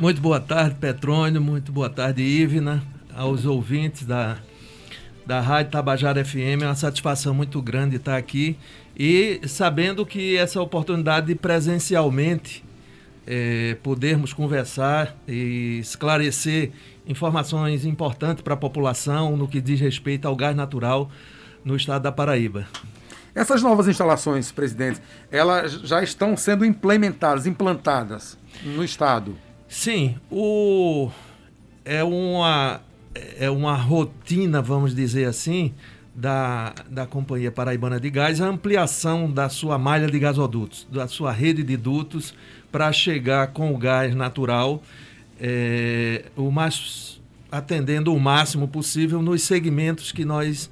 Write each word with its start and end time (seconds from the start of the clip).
Muito 0.00 0.20
boa 0.20 0.40
tarde, 0.40 0.74
Petrônio. 0.74 1.40
Muito 1.40 1.70
boa 1.70 1.88
tarde, 1.88 2.20
Ivna. 2.20 2.82
Aos 3.14 3.46
ouvintes 3.46 4.04
da, 4.04 4.38
da 5.24 5.40
Rádio 5.40 5.70
Tabajara 5.70 6.24
FM. 6.24 6.62
É 6.62 6.66
uma 6.66 6.74
satisfação 6.74 7.32
muito 7.32 7.62
grande 7.62 7.94
estar 7.96 8.16
aqui. 8.16 8.58
E 8.98 9.40
sabendo 9.46 10.04
que 10.04 10.36
essa 10.36 10.60
oportunidade 10.60 11.28
de 11.28 11.36
presencialmente 11.36 12.64
é, 13.24 13.76
podermos 13.84 14.32
conversar 14.32 15.16
e 15.28 15.78
esclarecer 15.78 16.72
informações 17.06 17.84
importantes 17.84 18.42
para 18.42 18.54
a 18.54 18.56
população 18.56 19.36
no 19.36 19.46
que 19.46 19.60
diz 19.60 19.78
respeito 19.80 20.26
ao 20.26 20.34
gás 20.34 20.56
natural 20.56 21.08
no 21.64 21.76
estado 21.76 22.02
da 22.02 22.10
Paraíba. 22.10 22.66
Essas 23.32 23.62
novas 23.62 23.86
instalações, 23.86 24.50
presidente, 24.50 25.00
elas 25.30 25.72
já 25.82 26.02
estão 26.02 26.36
sendo 26.36 26.64
implementadas, 26.64 27.46
implantadas 27.46 28.36
no 28.64 28.82
estado? 28.82 29.36
Sim, 29.74 30.14
o, 30.30 31.10
é, 31.84 32.02
uma, 32.04 32.80
é 33.12 33.50
uma 33.50 33.74
rotina, 33.74 34.62
vamos 34.62 34.94
dizer 34.94 35.24
assim, 35.24 35.74
da, 36.14 36.72
da 36.88 37.06
Companhia 37.06 37.50
Paraibana 37.50 37.98
de 37.98 38.08
Gás, 38.08 38.40
a 38.40 38.46
ampliação 38.46 39.28
da 39.28 39.48
sua 39.48 39.76
malha 39.76 40.06
de 40.06 40.16
gasodutos, 40.16 40.86
da 40.90 41.08
sua 41.08 41.32
rede 41.32 41.64
de 41.64 41.76
dutos, 41.76 42.32
para 42.70 42.92
chegar 42.92 43.48
com 43.48 43.74
o 43.74 43.76
gás 43.76 44.14
natural, 44.14 44.80
é, 45.40 46.26
o 46.36 46.52
mais, 46.52 47.20
atendendo 47.50 48.14
o 48.14 48.20
máximo 48.20 48.68
possível 48.68 49.20
nos 49.20 49.42
segmentos 49.42 50.12
que 50.12 50.24
nós 50.24 50.70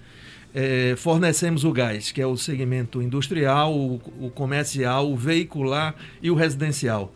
é, 0.54 0.94
fornecemos 0.96 1.64
o 1.64 1.72
gás, 1.72 2.12
que 2.12 2.22
é 2.22 2.26
o 2.26 2.36
segmento 2.36 3.02
industrial, 3.02 3.76
o, 3.76 4.00
o, 4.20 4.30
comercial, 4.30 5.10
o 5.10 5.16
veicular 5.16 5.92
e 6.22 6.30
o 6.30 6.36
residencial. 6.36 7.12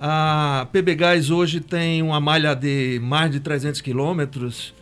A 0.00 0.68
PB 0.70 0.94
Gás 0.94 1.28
hoje 1.28 1.58
tem 1.60 2.02
uma 2.02 2.20
malha 2.20 2.54
de 2.54 3.00
mais 3.02 3.32
de 3.32 3.40
300 3.40 3.80
quilômetros, 3.80 4.72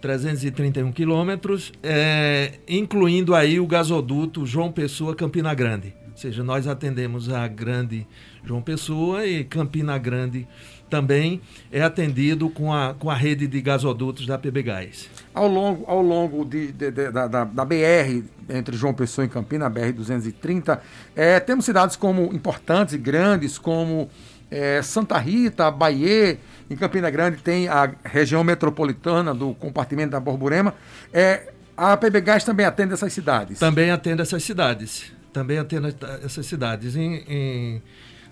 331 0.00 0.90
quilômetros, 0.90 1.70
é, 1.82 2.54
incluindo 2.66 3.34
aí 3.34 3.60
o 3.60 3.66
gasoduto 3.66 4.46
João 4.46 4.72
Pessoa 4.72 5.14
Campina 5.14 5.52
Grande. 5.52 5.94
Ou 6.10 6.16
seja, 6.16 6.42
nós 6.42 6.66
atendemos 6.66 7.28
a 7.28 7.46
Grande 7.46 8.06
João 8.42 8.62
Pessoa 8.62 9.26
e 9.26 9.44
Campina 9.44 9.98
Grande 9.98 10.48
também 10.88 11.40
é 11.72 11.82
atendido 11.82 12.48
com 12.48 12.72
a, 12.72 12.94
com 12.94 13.10
a 13.10 13.14
rede 13.14 13.46
de 13.46 13.60
gasodutos 13.60 14.26
da 14.26 14.38
PB 14.38 14.62
Gás. 14.62 15.10
Ao 15.34 15.48
longo, 15.48 15.84
ao 15.86 16.00
longo 16.00 16.44
de, 16.44 16.70
de, 16.72 16.90
de, 16.90 17.10
da, 17.10 17.26
da, 17.26 17.44
da, 17.44 17.64
BR, 17.64 18.22
entre 18.48 18.76
João 18.76 18.94
Pessoa 18.94 19.24
e 19.24 19.28
Campina, 19.28 19.68
BR-230, 19.68 20.78
é, 21.16 21.40
temos 21.40 21.64
cidades 21.64 21.96
como 21.96 22.32
importantes 22.32 22.94
e 22.94 22.98
grandes, 22.98 23.58
como 23.58 24.08
é, 24.54 24.80
Santa 24.82 25.18
Rita, 25.18 25.68
Bahia, 25.68 26.38
em 26.70 26.76
Campina 26.76 27.10
Grande 27.10 27.38
tem 27.38 27.66
a 27.66 27.92
região 28.04 28.44
metropolitana 28.44 29.34
do 29.34 29.52
compartimento 29.54 30.12
da 30.12 30.20
Borborema. 30.20 30.72
É, 31.12 31.52
a 31.76 31.96
PB 31.96 32.20
Gás 32.20 32.44
também 32.44 32.64
atende 32.64 32.92
essas 32.92 33.12
cidades? 33.12 33.58
Também 33.58 33.90
atende 33.90 34.22
essas 34.22 34.44
cidades. 34.44 35.12
Também 35.32 35.58
atende 35.58 35.96
essas 36.22 36.46
cidades. 36.46 36.94
Em, 36.94 37.24
em 37.28 37.82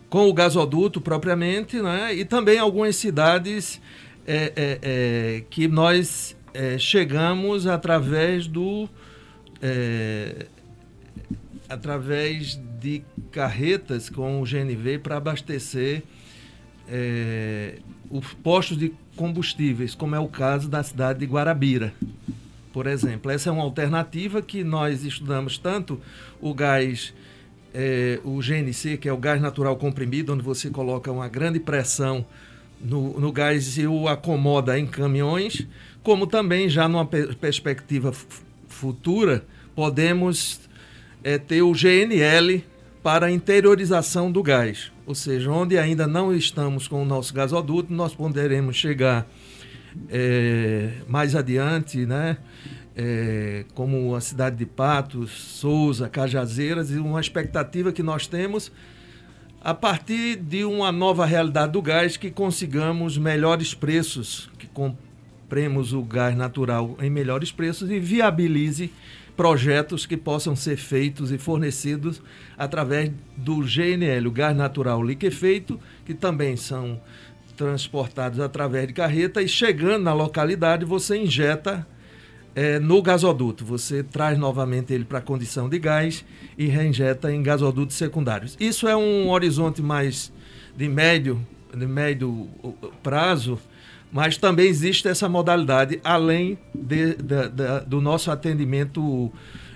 com 0.08 0.28
o 0.28 0.32
gasoduto 0.32 1.00
propriamente, 1.00 1.80
né? 1.80 2.14
e 2.14 2.24
também 2.24 2.58
algumas 2.58 2.94
cidades 2.94 3.80
é, 4.26 4.52
é, 4.54 4.78
é, 4.82 5.44
que 5.50 5.66
nós 5.66 6.36
é, 6.54 6.78
chegamos 6.78 7.66
através 7.66 8.46
do. 8.46 8.88
Através 11.72 12.60
de 12.78 13.02
carretas 13.30 14.10
com 14.10 14.42
o 14.42 14.44
GNV 14.44 14.98
para 14.98 15.16
abastecer 15.16 16.02
é, 16.86 17.78
os 18.10 18.34
postos 18.34 18.76
de 18.76 18.92
combustíveis, 19.16 19.94
como 19.94 20.14
é 20.14 20.18
o 20.20 20.28
caso 20.28 20.68
da 20.68 20.82
cidade 20.82 21.20
de 21.20 21.26
Guarabira, 21.26 21.94
por 22.72 22.86
exemplo. 22.86 23.30
Essa 23.30 23.48
é 23.48 23.52
uma 23.52 23.62
alternativa 23.62 24.42
que 24.42 24.62
nós 24.62 25.02
estudamos 25.02 25.56
tanto 25.56 25.98
o 26.40 26.52
gás 26.52 27.14
é, 27.72 28.20
o 28.22 28.40
GNC, 28.40 28.98
que 28.98 29.08
é 29.08 29.12
o 29.12 29.16
gás 29.16 29.40
natural 29.40 29.76
comprimido, 29.76 30.34
onde 30.34 30.42
você 30.42 30.68
coloca 30.68 31.10
uma 31.10 31.28
grande 31.28 31.58
pressão 31.58 32.26
no, 32.78 33.18
no 33.18 33.32
gás 33.32 33.78
e 33.78 33.86
o 33.86 34.08
acomoda 34.08 34.78
em 34.78 34.86
caminhões, 34.86 35.66
como 36.02 36.26
também 36.26 36.68
já 36.68 36.86
numa 36.86 37.06
perspectiva 37.06 38.12
futura, 38.68 39.44
podemos 39.74 40.60
é, 41.22 41.38
ter 41.38 41.62
o 41.62 41.72
GNL 41.72 42.64
para 43.02 43.30
interiorização 43.30 44.30
do 44.30 44.42
gás, 44.42 44.92
ou 45.06 45.14
seja, 45.14 45.50
onde 45.50 45.76
ainda 45.76 46.06
não 46.06 46.34
estamos 46.34 46.86
com 46.86 47.02
o 47.02 47.04
nosso 47.04 47.34
gasoduto, 47.34 47.92
nós 47.92 48.14
poderemos 48.14 48.76
chegar 48.76 49.28
é, 50.08 50.92
mais 51.08 51.34
adiante, 51.34 52.06
né? 52.06 52.38
é, 52.96 53.64
como 53.74 54.14
a 54.14 54.20
cidade 54.20 54.56
de 54.56 54.66
Patos, 54.66 55.30
Souza, 55.30 56.08
Cajazeiras, 56.08 56.90
e 56.90 56.98
uma 56.98 57.20
expectativa 57.20 57.92
que 57.92 58.02
nós 58.02 58.26
temos 58.26 58.70
a 59.60 59.72
partir 59.72 60.36
de 60.36 60.64
uma 60.64 60.90
nova 60.90 61.24
realidade 61.24 61.72
do 61.72 61.80
gás 61.80 62.16
que 62.16 62.30
consigamos 62.30 63.16
melhores 63.16 63.74
preços, 63.74 64.50
que 64.58 64.66
compremos 64.66 65.92
o 65.92 66.02
gás 66.02 66.36
natural 66.36 66.96
em 67.00 67.08
melhores 67.08 67.52
preços 67.52 67.90
e 67.90 68.00
viabilize 68.00 68.92
projetos 69.42 70.06
que 70.06 70.16
possam 70.16 70.54
ser 70.54 70.76
feitos 70.76 71.32
e 71.32 71.36
fornecidos 71.36 72.22
através 72.56 73.10
do 73.36 73.56
GNL, 73.56 74.28
o 74.28 74.30
gás 74.30 74.56
natural 74.56 75.02
liquefeito, 75.02 75.80
que 76.06 76.14
também 76.14 76.56
são 76.56 77.00
transportados 77.56 78.38
através 78.38 78.86
de 78.86 78.92
carreta 78.92 79.42
e 79.42 79.48
chegando 79.48 80.04
na 80.04 80.12
localidade 80.12 80.84
você 80.84 81.16
injeta 81.16 81.84
é, 82.54 82.78
no 82.78 83.02
gasoduto. 83.02 83.64
Você 83.64 84.04
traz 84.04 84.38
novamente 84.38 84.92
ele 84.92 85.04
para 85.04 85.18
a 85.18 85.20
condição 85.20 85.68
de 85.68 85.80
gás 85.80 86.24
e 86.56 86.66
reinjeta 86.66 87.34
em 87.34 87.42
gasodutos 87.42 87.96
secundários. 87.96 88.56
Isso 88.60 88.86
é 88.86 88.96
um 88.96 89.28
horizonte 89.28 89.82
mais 89.82 90.32
de 90.76 90.88
médio, 90.88 91.44
de 91.76 91.84
médio 91.84 92.48
prazo, 93.02 93.58
mas 94.12 94.36
também 94.36 94.66
existe 94.68 95.08
essa 95.08 95.28
modalidade 95.28 96.00
além 96.04 96.58
de, 96.74 97.14
de, 97.14 97.48
de, 97.48 97.86
do 97.86 98.00
nosso 98.00 98.30
atendimento 98.30 99.32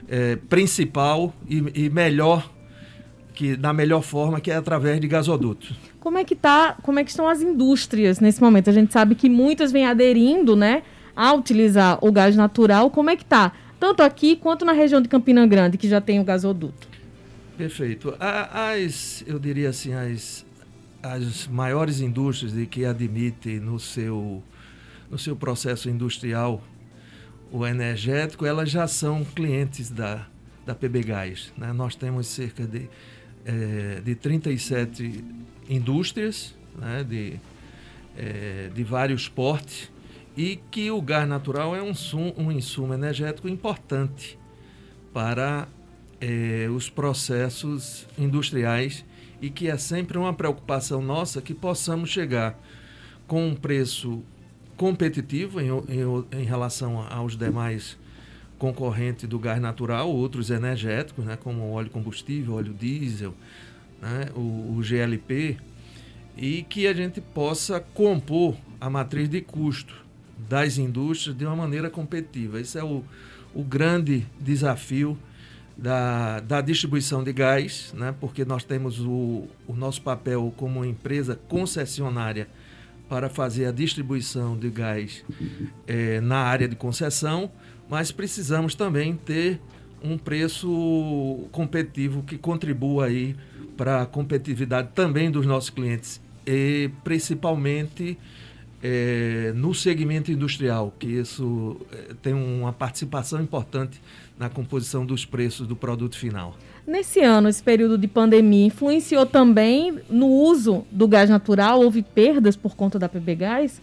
é, 0.08 0.36
principal 0.36 1.34
e, 1.48 1.86
e 1.86 1.90
melhor 1.90 2.48
que 3.34 3.56
da 3.56 3.72
melhor 3.72 4.02
forma 4.02 4.40
que 4.40 4.50
é 4.50 4.56
através 4.56 5.00
de 5.00 5.08
gasodutos. 5.08 5.74
Como 6.00 6.16
é 6.16 6.24
que 6.24 6.36
tá? 6.36 6.76
Como 6.82 6.98
é 6.98 7.04
que 7.04 7.10
estão 7.10 7.28
as 7.28 7.42
indústrias 7.42 8.20
nesse 8.20 8.40
momento? 8.40 8.70
A 8.70 8.72
gente 8.72 8.92
sabe 8.92 9.14
que 9.14 9.28
muitas 9.28 9.72
vêm 9.72 9.86
aderindo, 9.86 10.54
né? 10.54 10.82
a 11.16 11.32
utilizar 11.32 11.98
o 12.02 12.12
gás 12.12 12.36
natural, 12.36 12.90
como 12.90 13.08
é 13.08 13.16
que 13.16 13.22
está? 13.22 13.52
Tanto 13.80 14.02
aqui 14.02 14.36
quanto 14.36 14.64
na 14.64 14.72
região 14.72 15.00
de 15.00 15.08
Campina 15.08 15.46
Grande, 15.46 15.78
que 15.78 15.88
já 15.88 16.00
tem 16.00 16.20
o 16.20 16.24
gasoduto. 16.24 16.86
Perfeito. 17.56 18.14
As, 18.20 19.24
eu 19.26 19.38
diria 19.38 19.70
assim, 19.70 19.94
as, 19.94 20.44
as 21.12 21.46
maiores 21.46 22.00
indústrias 22.00 22.52
de 22.52 22.66
que 22.66 22.84
admitem 22.84 23.60
no 23.60 23.78
seu, 23.78 24.42
no 25.10 25.18
seu 25.18 25.36
processo 25.36 25.88
industrial 25.88 26.62
o 27.50 27.66
energético, 27.66 28.44
elas 28.44 28.70
já 28.70 28.86
são 28.88 29.24
clientes 29.24 29.90
da, 29.90 30.26
da 30.64 30.74
PB 30.74 31.02
Gás. 31.04 31.52
Né? 31.56 31.72
Nós 31.72 31.94
temos 31.94 32.26
cerca 32.26 32.66
de, 32.66 32.88
é, 33.44 34.00
de 34.04 34.14
37 34.14 35.24
indústrias 35.68 36.54
né? 36.76 37.04
de, 37.04 37.38
é, 38.16 38.70
de 38.74 38.82
vários 38.82 39.28
portes 39.28 39.90
e 40.36 40.56
que 40.70 40.90
o 40.90 41.00
gás 41.00 41.26
natural 41.26 41.74
é 41.74 41.82
um, 41.82 41.94
sum, 41.94 42.32
um 42.36 42.52
insumo 42.52 42.92
energético 42.92 43.48
importante 43.48 44.38
para 45.12 45.66
é, 46.20 46.68
os 46.68 46.90
processos 46.90 48.06
industriais 48.18 49.04
e 49.40 49.50
que 49.50 49.68
é 49.68 49.76
sempre 49.76 50.18
uma 50.18 50.32
preocupação 50.32 51.02
nossa 51.02 51.42
que 51.42 51.54
possamos 51.54 52.10
chegar 52.10 52.58
com 53.26 53.48
um 53.48 53.54
preço 53.54 54.22
competitivo 54.76 55.60
em, 55.60 55.68
em, 55.68 56.40
em 56.40 56.44
relação 56.44 57.00
aos 57.10 57.36
demais 57.36 57.98
concorrentes 58.58 59.28
do 59.28 59.38
gás 59.38 59.60
natural, 59.60 60.10
outros 60.10 60.50
energéticos, 60.50 61.24
né, 61.24 61.36
como 61.36 61.72
óleo 61.72 61.90
combustível, 61.90 62.54
óleo 62.54 62.72
diesel, 62.72 63.34
né, 64.00 64.28
o, 64.34 64.76
o 64.76 64.82
GLP, 64.82 65.58
e 66.36 66.62
que 66.62 66.86
a 66.86 66.94
gente 66.94 67.20
possa 67.20 67.80
compor 67.80 68.56
a 68.80 68.88
matriz 68.88 69.28
de 69.28 69.40
custo 69.40 70.04
das 70.48 70.78
indústrias 70.78 71.36
de 71.36 71.44
uma 71.44 71.56
maneira 71.56 71.88
competitiva. 71.90 72.60
Esse 72.60 72.78
é 72.78 72.84
o, 72.84 73.02
o 73.54 73.62
grande 73.62 74.26
desafio 74.38 75.18
da, 75.76 76.40
da 76.40 76.60
distribuição 76.60 77.22
de 77.22 77.32
gás, 77.32 77.92
né? 77.94 78.14
porque 78.18 78.44
nós 78.44 78.64
temos 78.64 79.00
o, 79.00 79.46
o 79.66 79.74
nosso 79.74 80.00
papel 80.00 80.52
como 80.56 80.84
empresa 80.84 81.38
concessionária 81.48 82.48
para 83.08 83.28
fazer 83.28 83.66
a 83.66 83.70
distribuição 83.70 84.56
de 84.56 84.70
gás 84.70 85.24
é, 85.86 86.20
na 86.20 86.38
área 86.38 86.66
de 86.66 86.74
concessão, 86.74 87.50
mas 87.88 88.10
precisamos 88.10 88.74
também 88.74 89.14
ter 89.14 89.60
um 90.02 90.18
preço 90.18 91.46
competitivo 91.52 92.22
que 92.22 92.36
contribua 92.36 93.06
aí 93.06 93.36
para 93.76 94.02
a 94.02 94.06
competitividade 94.06 94.88
também 94.94 95.30
dos 95.30 95.46
nossos 95.46 95.70
clientes 95.70 96.20
e 96.46 96.90
principalmente 97.04 98.18
é, 98.82 99.52
no 99.54 99.74
segmento 99.74 100.30
industrial, 100.30 100.94
que 100.98 101.06
isso 101.06 101.76
é, 101.92 102.14
tem 102.22 102.34
uma 102.34 102.72
participação 102.72 103.40
importante 103.40 104.00
na 104.38 104.48
composição 104.48 105.04
dos 105.04 105.24
preços 105.24 105.66
do 105.66 105.74
produto 105.74 106.16
final. 106.16 106.56
Nesse 106.86 107.20
ano, 107.20 107.48
esse 107.48 107.62
período 107.62 107.98
de 107.98 108.06
pandemia, 108.06 108.66
influenciou 108.66 109.26
também 109.26 109.98
no 110.08 110.28
uso 110.28 110.86
do 110.90 111.08
gás 111.08 111.28
natural? 111.28 111.80
Houve 111.80 112.02
perdas 112.02 112.54
por 112.54 112.76
conta 112.76 112.98
da 112.98 113.08
PB 113.08 113.34
Gás? 113.34 113.82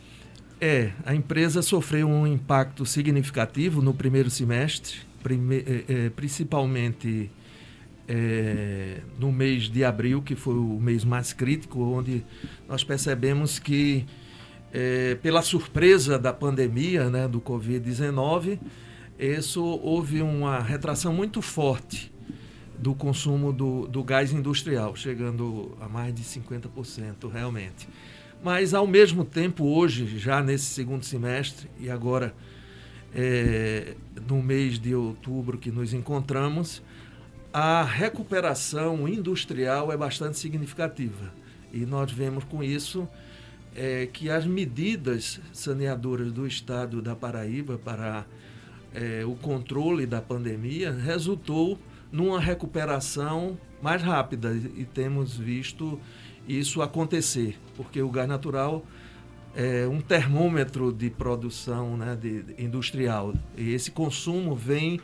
É, 0.61 0.91
a 1.05 1.13
empresa 1.13 1.61
sofreu 1.61 2.07
um 2.07 2.25
impacto 2.25 2.85
significativo 2.85 3.81
no 3.81 3.93
primeiro 3.93 4.29
semestre, 4.29 4.99
prime 5.21 5.57
é, 5.57 5.83
é, 5.89 6.09
principalmente 6.11 7.29
é, 8.07 9.01
no 9.19 9.31
mês 9.31 9.63
de 9.63 9.83
abril, 9.83 10.21
que 10.21 10.35
foi 10.35 10.55
o 10.55 10.79
mês 10.79 11.03
mais 11.03 11.33
crítico, 11.33 11.81
onde 11.81 12.23
nós 12.67 12.83
percebemos 12.83 13.59
que, 13.59 14.05
é, 14.73 15.15
pela 15.21 15.43
surpresa 15.43 16.17
da 16.17 16.33
pandemia, 16.33 17.07
né, 17.09 17.27
do 17.27 17.39
Covid-19, 17.39 18.59
isso 19.19 19.63
houve 19.63 20.23
uma 20.23 20.59
retração 20.59 21.13
muito 21.13 21.41
forte 21.41 22.11
do 22.79 22.95
consumo 22.95 23.53
do, 23.53 23.87
do 23.87 24.03
gás 24.03 24.33
industrial, 24.33 24.95
chegando 24.95 25.77
a 25.79 25.87
mais 25.87 26.13
de 26.13 26.23
50% 26.23 27.31
realmente. 27.31 27.87
Mas, 28.43 28.73
ao 28.73 28.87
mesmo 28.87 29.23
tempo, 29.23 29.63
hoje, 29.63 30.17
já 30.17 30.41
nesse 30.41 30.65
segundo 30.65 31.05
semestre, 31.05 31.69
e 31.79 31.89
agora 31.89 32.33
é, 33.15 33.93
no 34.27 34.41
mês 34.41 34.79
de 34.79 34.93
outubro 34.93 35.57
que 35.57 35.71
nos 35.71 35.93
encontramos, 35.93 36.81
a 37.53 37.83
recuperação 37.83 39.07
industrial 39.07 39.91
é 39.91 39.95
bastante 39.95 40.37
significativa. 40.37 41.31
E 41.71 41.85
nós 41.85 42.11
vemos 42.11 42.43
com 42.43 42.63
isso 42.63 43.07
é, 43.75 44.07
que 44.11 44.29
as 44.29 44.45
medidas 44.45 45.39
saneadoras 45.51 46.31
do 46.31 46.45
Estado 46.45 47.01
da 47.01 47.15
Paraíba 47.15 47.77
para 47.77 48.25
é, 48.93 49.25
o 49.25 49.35
controle 49.35 50.05
da 50.05 50.21
pandemia 50.21 50.91
resultou 50.91 51.79
numa 52.11 52.39
recuperação 52.39 53.57
mais 53.81 54.01
rápida 54.01 54.53
e 54.53 54.85
temos 54.85 55.35
visto 55.35 55.99
isso 56.47 56.81
acontecer, 56.81 57.57
porque 57.75 58.01
o 58.01 58.09
gás 58.09 58.27
natural 58.27 58.85
é 59.55 59.87
um 59.87 60.01
termômetro 60.01 60.91
de 60.91 61.09
produção 61.09 61.97
né, 61.97 62.15
de, 62.19 62.43
industrial. 62.57 63.33
E 63.57 63.73
esse 63.73 63.91
consumo 63.91 64.55
vem, 64.55 64.99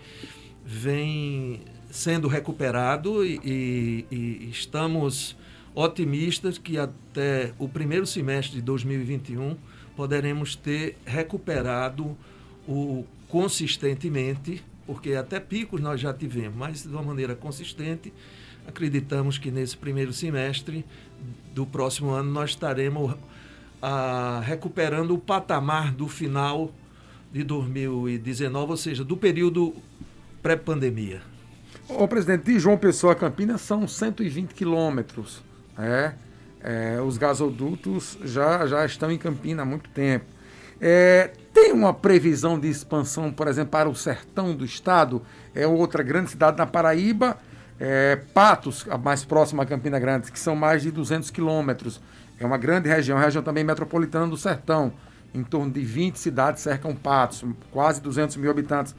vem 0.63 1.62
sendo 1.89 2.27
recuperado 2.27 3.25
e, 3.25 3.39
e, 3.44 4.06
e 4.12 4.50
estamos 4.50 5.36
otimistas 5.79 6.57
que 6.57 6.77
até 6.77 7.53
o 7.57 7.69
primeiro 7.69 8.05
semestre 8.05 8.57
de 8.57 8.61
2021 8.61 9.55
poderemos 9.95 10.53
ter 10.53 10.97
recuperado 11.05 12.17
o 12.67 13.05
consistentemente, 13.29 14.61
porque 14.85 15.13
até 15.13 15.39
picos 15.39 15.79
nós 15.79 16.01
já 16.01 16.13
tivemos, 16.13 16.57
mas 16.57 16.83
de 16.83 16.89
uma 16.89 17.01
maneira 17.01 17.33
consistente, 17.33 18.11
acreditamos 18.67 19.37
que 19.37 19.49
nesse 19.49 19.77
primeiro 19.77 20.11
semestre 20.11 20.85
do 21.53 21.65
próximo 21.65 22.09
ano 22.09 22.29
nós 22.29 22.49
estaremos 22.49 23.15
ah, 23.81 24.41
recuperando 24.43 25.13
o 25.13 25.17
patamar 25.17 25.93
do 25.93 26.09
final 26.09 26.73
de 27.31 27.41
2019, 27.43 28.71
ou 28.71 28.77
seja, 28.77 29.03
do 29.05 29.15
período 29.15 29.73
pré-pandemia. 30.43 31.21
Ô, 31.87 32.05
presidente, 32.05 32.43
de 32.43 32.59
João 32.59 32.77
Pessoa 32.77 33.13
a 33.13 33.15
Campinas 33.15 33.61
são 33.61 33.87
120 33.87 34.53
quilômetros. 34.53 35.47
É, 35.79 36.11
é, 36.61 37.01
os 37.01 37.17
gasodutos 37.17 38.17
já, 38.23 38.67
já 38.67 38.85
estão 38.85 39.11
em 39.11 39.17
Campinas 39.17 39.63
há 39.63 39.65
muito 39.65 39.89
tempo. 39.89 40.25
É, 40.81 41.31
tem 41.53 41.71
uma 41.71 41.93
previsão 41.93 42.59
de 42.59 42.69
expansão, 42.69 43.31
por 43.31 43.47
exemplo, 43.47 43.71
para 43.71 43.89
o 43.89 43.95
sertão 43.95 44.55
do 44.55 44.63
estado? 44.63 45.21
É 45.53 45.65
outra 45.67 46.03
grande 46.03 46.31
cidade 46.31 46.57
na 46.57 46.65
Paraíba. 46.65 47.37
É, 47.79 48.17
Patos, 48.33 48.85
a 48.89 48.97
mais 48.97 49.23
próxima 49.23 49.63
a 49.63 49.65
Campina 49.65 49.97
Grande, 49.99 50.31
que 50.31 50.39
são 50.39 50.55
mais 50.55 50.81
de 50.81 50.91
200 50.91 51.31
quilômetros. 51.31 52.01
É 52.39 52.45
uma 52.45 52.57
grande 52.57 52.89
região, 52.89 53.17
região 53.17 53.41
também 53.41 53.63
metropolitana 53.63 54.27
do 54.27 54.37
sertão. 54.37 54.93
Em 55.33 55.43
torno 55.43 55.71
de 55.71 55.81
20 55.81 56.17
cidades 56.17 56.63
cercam 56.63 56.95
Patos, 56.95 57.43
quase 57.71 58.01
200 58.01 58.35
mil 58.37 58.49
habitantes. 58.49 58.95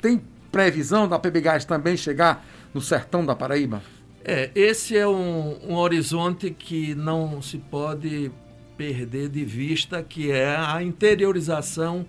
Tem 0.00 0.22
previsão 0.50 1.08
da 1.08 1.18
PB 1.18 1.40
Gás 1.40 1.64
também 1.64 1.96
chegar 1.96 2.44
no 2.72 2.80
sertão 2.80 3.24
da 3.24 3.34
Paraíba? 3.34 3.82
É, 4.24 4.50
esse 4.54 4.96
é 4.96 5.06
um, 5.06 5.58
um 5.68 5.74
horizonte 5.74 6.50
que 6.50 6.94
não 6.94 7.42
se 7.42 7.58
pode 7.58 8.30
perder 8.76 9.28
de 9.28 9.44
vista, 9.44 10.02
que 10.02 10.30
é 10.30 10.56
a 10.56 10.82
interiorização 10.82 12.06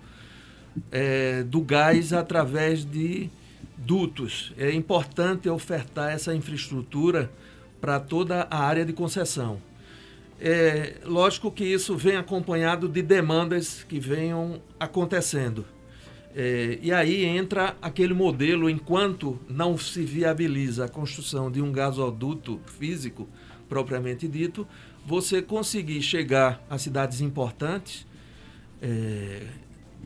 é, 0.92 1.44
do 1.44 1.62
gás 1.62 2.14
através 2.14 2.86
de 2.86 3.30
dutos. 3.78 4.54
É 4.58 4.72
importante 4.72 5.50
ofertar 5.50 6.12
essa 6.12 6.36
infraestrutura 6.36 7.32
para 7.82 8.00
toda 8.00 8.48
a 8.50 8.60
área 8.60 8.86
de 8.86 8.94
concessão. 8.94 9.60
É 10.40 10.96
lógico 11.06 11.52
que 11.52 11.64
isso 11.64 11.96
vem 11.96 12.16
acompanhado 12.16 12.88
de 12.88 13.02
demandas 13.02 13.84
que 13.84 14.00
venham 14.00 14.62
acontecendo. 14.80 15.66
É, 16.36 16.80
e 16.82 16.92
aí 16.92 17.26
entra 17.26 17.78
aquele 17.82 18.14
modelo, 18.14 18.70
enquanto 18.70 19.40
não 19.48 19.78
se 19.78 20.04
viabiliza 20.04 20.86
a 20.86 20.90
construção 20.90 21.52
de 21.52 21.62
um 21.62 21.72
gasoduto 21.72 22.60
físico, 22.66 23.28
propriamente 23.70 24.28
dito, 24.28 24.68
você 25.06 25.42
conseguir 25.42 26.02
chegar 26.02 26.64
a 26.70 26.78
cidades 26.78 27.22
importantes, 27.22 28.08
é, 28.82 29.44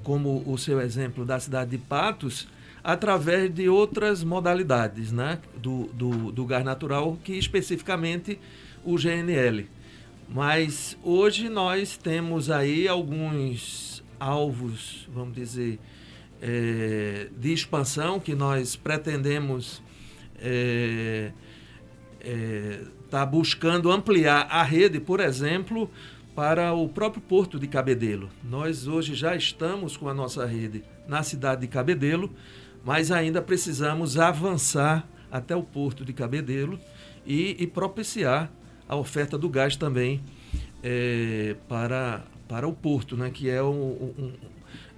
como 0.04 0.44
o 0.46 0.58
seu 0.58 0.82
exemplo 0.82 1.26
da 1.26 1.40
cidade 1.40 1.72
de 1.72 1.78
Patos, 1.78 2.48
através 2.84 3.54
de 3.54 3.68
outras 3.70 4.24
modalidades 4.24 5.12
né, 5.12 5.40
do, 5.56 5.86
do, 5.94 6.32
do 6.32 6.46
gás 6.46 6.64
natural, 6.64 7.18
que 7.24 7.34
especificamente 7.34 8.40
o 8.84 8.96
GNL. 8.96 9.68
Mas 10.30 10.98
hoje 11.04 11.50
nós 11.50 11.98
temos 11.98 12.50
aí 12.50 12.88
alguns 12.88 14.04
alvos, 14.20 15.08
vamos 15.14 15.36
dizer, 15.36 15.80
é, 16.42 17.28
de 17.38 17.54
expansão 17.54 18.20
que 18.20 18.36
nós 18.36 18.76
pretendemos 18.76 19.82
é, 20.40 21.32
é, 22.22 22.80
tá 23.10 23.26
buscando 23.26 23.92
ampliar 23.92 24.48
a 24.50 24.64
rede, 24.64 25.00
por 25.00 25.20
exemplo, 25.20 25.90
para 26.36 26.74
o 26.74 26.88
próprio 26.88 27.22
Porto 27.22 27.60
de 27.60 27.68
Cabedelo. 27.68 28.30
Nós 28.44 28.88
hoje 28.88 29.16
já 29.16 29.36
estamos 29.36 29.98
com 29.98 30.08
a 30.08 30.14
nossa 30.14 30.46
rede 30.46 30.84
na 31.08 31.24
cidade 31.24 31.62
de 31.62 31.68
Cabedelo, 31.68 32.32
mas 32.86 33.12
ainda 33.12 33.42
precisamos 33.42 34.18
avançar 34.18 35.08
até 35.32 35.56
o 35.56 35.64
Porto 35.64 36.06
de 36.06 36.14
Cabedelo 36.14 36.80
e, 37.26 37.56
e 37.60 37.68
propiciar 37.68 38.52
a 38.88 38.96
oferta 38.96 39.38
do 39.38 39.50
gás 39.50 39.76
também 39.76 40.22
é, 40.84 41.56
para, 41.68 42.24
para 42.48 42.68
o 42.68 42.74
Porto, 42.74 43.18
né, 43.18 43.30
que 43.30 43.50
é 43.50 43.62
um, 43.62 44.14
um 44.18 44.34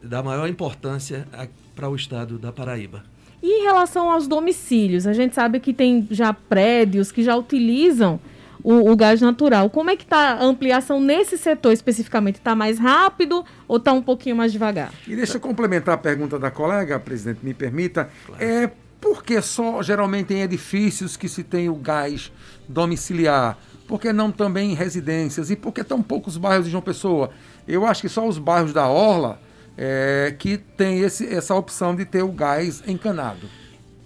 da 0.02 0.24
maior 0.24 0.48
importância 0.48 1.28
para 1.76 1.90
o 1.90 1.96
estado 1.96 2.38
da 2.38 2.52
Paraíba. 2.52 3.04
E 3.42 3.62
em 3.62 3.64
relação 3.64 4.12
aos 4.12 4.28
domicílios, 4.28 5.08
a 5.08 5.14
gente 5.14 5.34
sabe 5.34 5.60
que 5.60 5.74
tem 5.74 6.08
já 6.12 6.34
prédios 6.34 7.12
que 7.12 7.24
já 7.24 7.36
utilizam 7.36 8.20
o, 8.64 8.92
o 8.92 8.96
gás 8.96 9.22
natural. 9.22 9.70
Como 9.70 9.90
é 9.90 9.96
que 9.96 10.04
está 10.04 10.34
a 10.34 10.44
ampliação 10.44 11.00
nesse 11.00 11.38
setor 11.38 11.72
especificamente? 11.72 12.36
Está 12.36 12.54
mais 12.54 12.78
rápido 12.78 13.46
ou 13.68 13.78
está 13.78 13.94
um 13.94 14.02
pouquinho 14.02 14.36
mais 14.36 14.52
devagar? 14.52 14.94
E 15.08 15.16
deixa 15.16 15.38
eu 15.38 15.42
complementar 15.42 15.96
a 15.96 15.98
pergunta 15.98 16.38
da 16.38 16.52
colega, 16.52 17.00
presidente, 17.00 17.40
me 17.44 17.54
permita. 17.54 18.10
Claro. 18.26 18.44
É 18.44 18.70
porque 19.00 19.42
só 19.42 19.82
geralmente 19.82 20.34
em 20.34 20.42
edifícios 20.42 21.16
que 21.16 21.30
se 21.30 21.44
tem 21.44 21.70
o 21.70 21.76
gás 21.76 22.32
domiciliar? 22.68 23.58
Por 23.88 24.00
que 24.00 24.12
não 24.12 24.32
também 24.32 24.72
em 24.72 24.76
residências? 24.76 25.50
E 25.50 25.56
por 25.56 25.72
que 25.72 25.84
tão 25.84 26.02
poucos 26.02 26.38
bairros 26.38 26.66
de 26.66 26.72
João 26.72 26.84
Pessoa? 26.84 27.32
Eu 27.68 27.86
acho 27.86 28.02
que 28.02 28.10
só 28.10 28.28
os 28.28 28.38
bairros 28.38 28.74
da 28.74 28.88
Orla 28.88 29.40
é, 29.78 30.36
que 30.38 30.58
tem 30.58 31.00
esse, 31.02 31.26
essa 31.28 31.56
opção 31.56 31.96
de 31.96 32.06
ter 32.06 32.24
o 32.24 32.32
gás 32.32 32.84
encanado. 32.88 33.48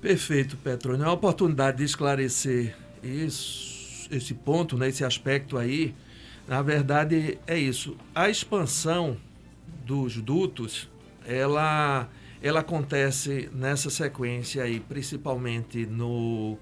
Perfeito, 0.01 0.57
Petrônio. 0.57 1.03
É 1.03 1.07
uma 1.07 1.13
oportunidade 1.13 1.77
de 1.77 1.83
esclarecer 1.83 2.75
isso, 3.01 4.07
esse 4.11 4.33
ponto, 4.33 4.77
né, 4.77 4.89
esse 4.89 5.03
aspecto 5.03 5.57
aí. 5.57 5.95
Na 6.47 6.61
verdade, 6.61 7.39
é 7.47 7.57
isso. 7.57 7.95
A 8.13 8.29
expansão 8.29 9.17
dos 9.85 10.17
dutos, 10.17 10.89
ela, 11.25 12.09
ela 12.41 12.59
acontece 12.59 13.49
nessa 13.53 13.89
sequência 13.89 14.63
aí, 14.63 14.79
principalmente 14.79 15.85
no, 15.85 16.57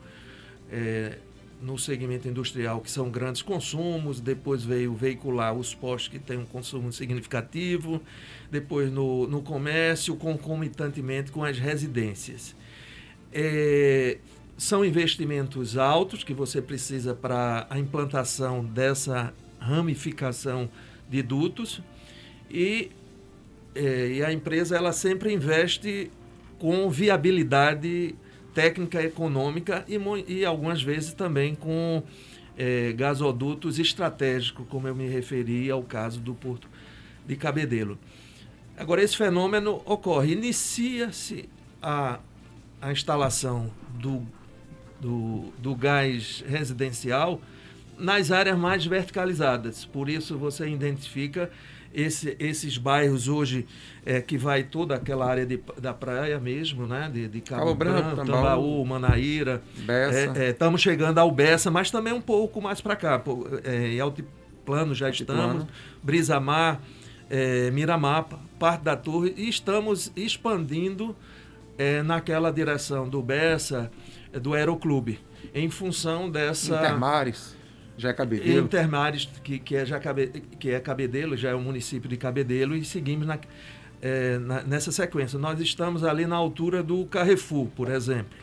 é, 0.72 1.18
no 1.62 1.78
segmento 1.78 2.28
industrial, 2.28 2.82
que 2.82 2.90
são 2.90 3.10
grandes 3.10 3.42
consumos, 3.42 4.20
depois 4.20 4.64
veio 4.64 4.94
veicular 4.94 5.54
os 5.54 5.76
postos 5.76 6.08
que 6.10 6.20
têm 6.20 6.38
um 6.38 6.46
consumo 6.46 6.92
significativo, 6.92 8.02
depois 8.50 8.92
no, 8.92 9.28
no 9.28 9.42
comércio, 9.42 10.16
concomitantemente 10.16 11.32
com 11.32 11.44
as 11.44 11.60
residências. 11.60 12.56
É, 13.32 14.18
são 14.58 14.84
investimentos 14.84 15.78
altos 15.78 16.24
que 16.24 16.34
você 16.34 16.62
precisa 16.62 17.14
para 17.14 17.68
a 17.70 17.80
implantação 17.80 18.64
dessa 18.64 19.34
ramificação 19.60 20.70
de 21.10 21.22
dutos 21.22 21.82
e, 22.50 22.92
é, 23.76 24.08
e 24.14 24.24
a 24.24 24.34
empresa 24.34 24.76
ela 24.76 24.92
sempre 24.92 25.32
investe 25.32 26.12
com 26.58 26.90
viabilidade 26.90 28.16
técnica 28.54 29.02
econômica 29.02 29.86
e, 29.88 30.00
e 30.28 30.46
algumas 30.46 30.82
vezes 30.82 31.14
também 31.14 31.56
com 31.56 32.04
é, 32.58 32.92
gasodutos 32.94 33.80
estratégicos, 33.80 34.66
como 34.70 34.88
eu 34.88 34.96
me 34.96 35.08
referi 35.08 35.70
ao 35.70 35.84
caso 35.84 36.20
do 36.20 36.34
Porto 36.34 36.68
de 37.26 37.36
Cabedelo. 37.36 37.98
Agora, 38.78 39.02
esse 39.02 39.16
fenômeno 39.16 39.82
ocorre, 39.86 40.34
inicia-se 40.34 41.48
a, 41.82 42.20
a 42.82 42.92
instalação 42.92 43.72
do, 44.00 44.26
do, 45.00 45.54
do 45.58 45.76
gás 45.76 46.44
residencial 46.48 47.42
nas 47.98 48.32
áreas 48.32 48.58
mais 48.58 48.86
verticalizadas. 48.86 49.86
Por 49.86 50.10
isso, 50.10 50.38
você 50.38 50.68
identifica 50.68 51.52
esse, 51.94 52.36
esses 52.40 52.78
bairros 52.78 53.28
hoje 53.28 53.66
é, 54.06 54.22
que 54.22 54.38
vai 54.38 54.64
toda 54.64 54.96
aquela 54.96 55.30
área 55.30 55.46
de, 55.46 55.62
da 55.80 55.94
praia 55.94 56.40
mesmo, 56.40 56.88
né? 56.88 57.10
De, 57.12 57.28
de 57.28 57.42
Cabo, 57.42 57.62
Cabo 57.62 57.76
Branco, 57.76 58.16
Branco 58.16 58.32
Tambaú, 58.32 58.86
Manaíra. 58.86 59.62
Estamos 60.50 60.82
é, 60.82 60.90
é, 60.90 60.92
chegando 60.92 61.18
ao 61.18 61.32
Bessa, 61.32 61.70
mas 61.70 61.92
também 61.92 62.14
um 62.14 62.22
pouco 62.22 62.62
mais 62.62 62.82
para 62.82 62.96
cá. 62.96 63.22
É, 63.64 63.88
em 63.88 64.00
Altiplano 64.00 64.94
já 64.96 65.08
Altiplano. 65.08 65.44
estamos, 65.44 65.68
Brisamar, 66.02 66.82
é, 67.30 67.70
Miramar, 67.72 68.26
parte 68.58 68.84
da 68.84 68.96
Torre, 68.96 69.34
e 69.38 69.50
estamos 69.50 70.12
expandindo 70.16 71.16
é, 71.78 72.02
naquela 72.02 72.52
direção 72.52 73.08
do 73.08 73.22
Bessa, 73.22 73.92
do 74.42 74.54
Aeroclube, 74.54 75.20
em 75.54 75.70
função 75.70 76.30
dessa... 76.30 76.76
Intermares. 76.76 77.61
Já 78.02 78.10
é 78.10 78.14
Cabedelo. 78.14 78.66
Intermares, 78.66 79.30
que, 79.44 79.60
que, 79.60 79.76
é 79.76 79.86
já 79.86 80.00
Cabe, 80.00 80.28
que 80.60 80.72
é 80.72 80.80
Cabedelo, 80.80 81.38
já 81.38 81.52
é 81.52 81.56
o 81.56 81.62
município 81.62 82.10
de 82.10 82.18
Cabedelo, 82.18 82.76
e 82.76 82.84
seguimos 82.84 83.28
na, 83.28 83.38
é, 84.02 84.40
na, 84.40 84.64
nessa 84.64 84.92
sequência. 84.92 85.38
Nós 85.38 85.60
estamos 85.60 86.04
ali 86.04 86.26
na 86.26 86.36
altura 86.36 86.82
do 86.82 87.06
Carrefour, 87.06 87.68
por 87.68 87.92
exemplo. 87.92 88.36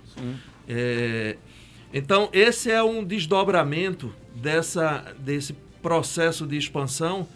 É, 0.68 1.36
então, 1.92 2.28
esse 2.32 2.70
é 2.70 2.80
um 2.82 3.02
desdobramento 3.02 4.14
dessa, 4.32 5.04
desse 5.18 5.54
processo 5.82 6.46
de 6.46 6.56
expansão, 6.56 7.26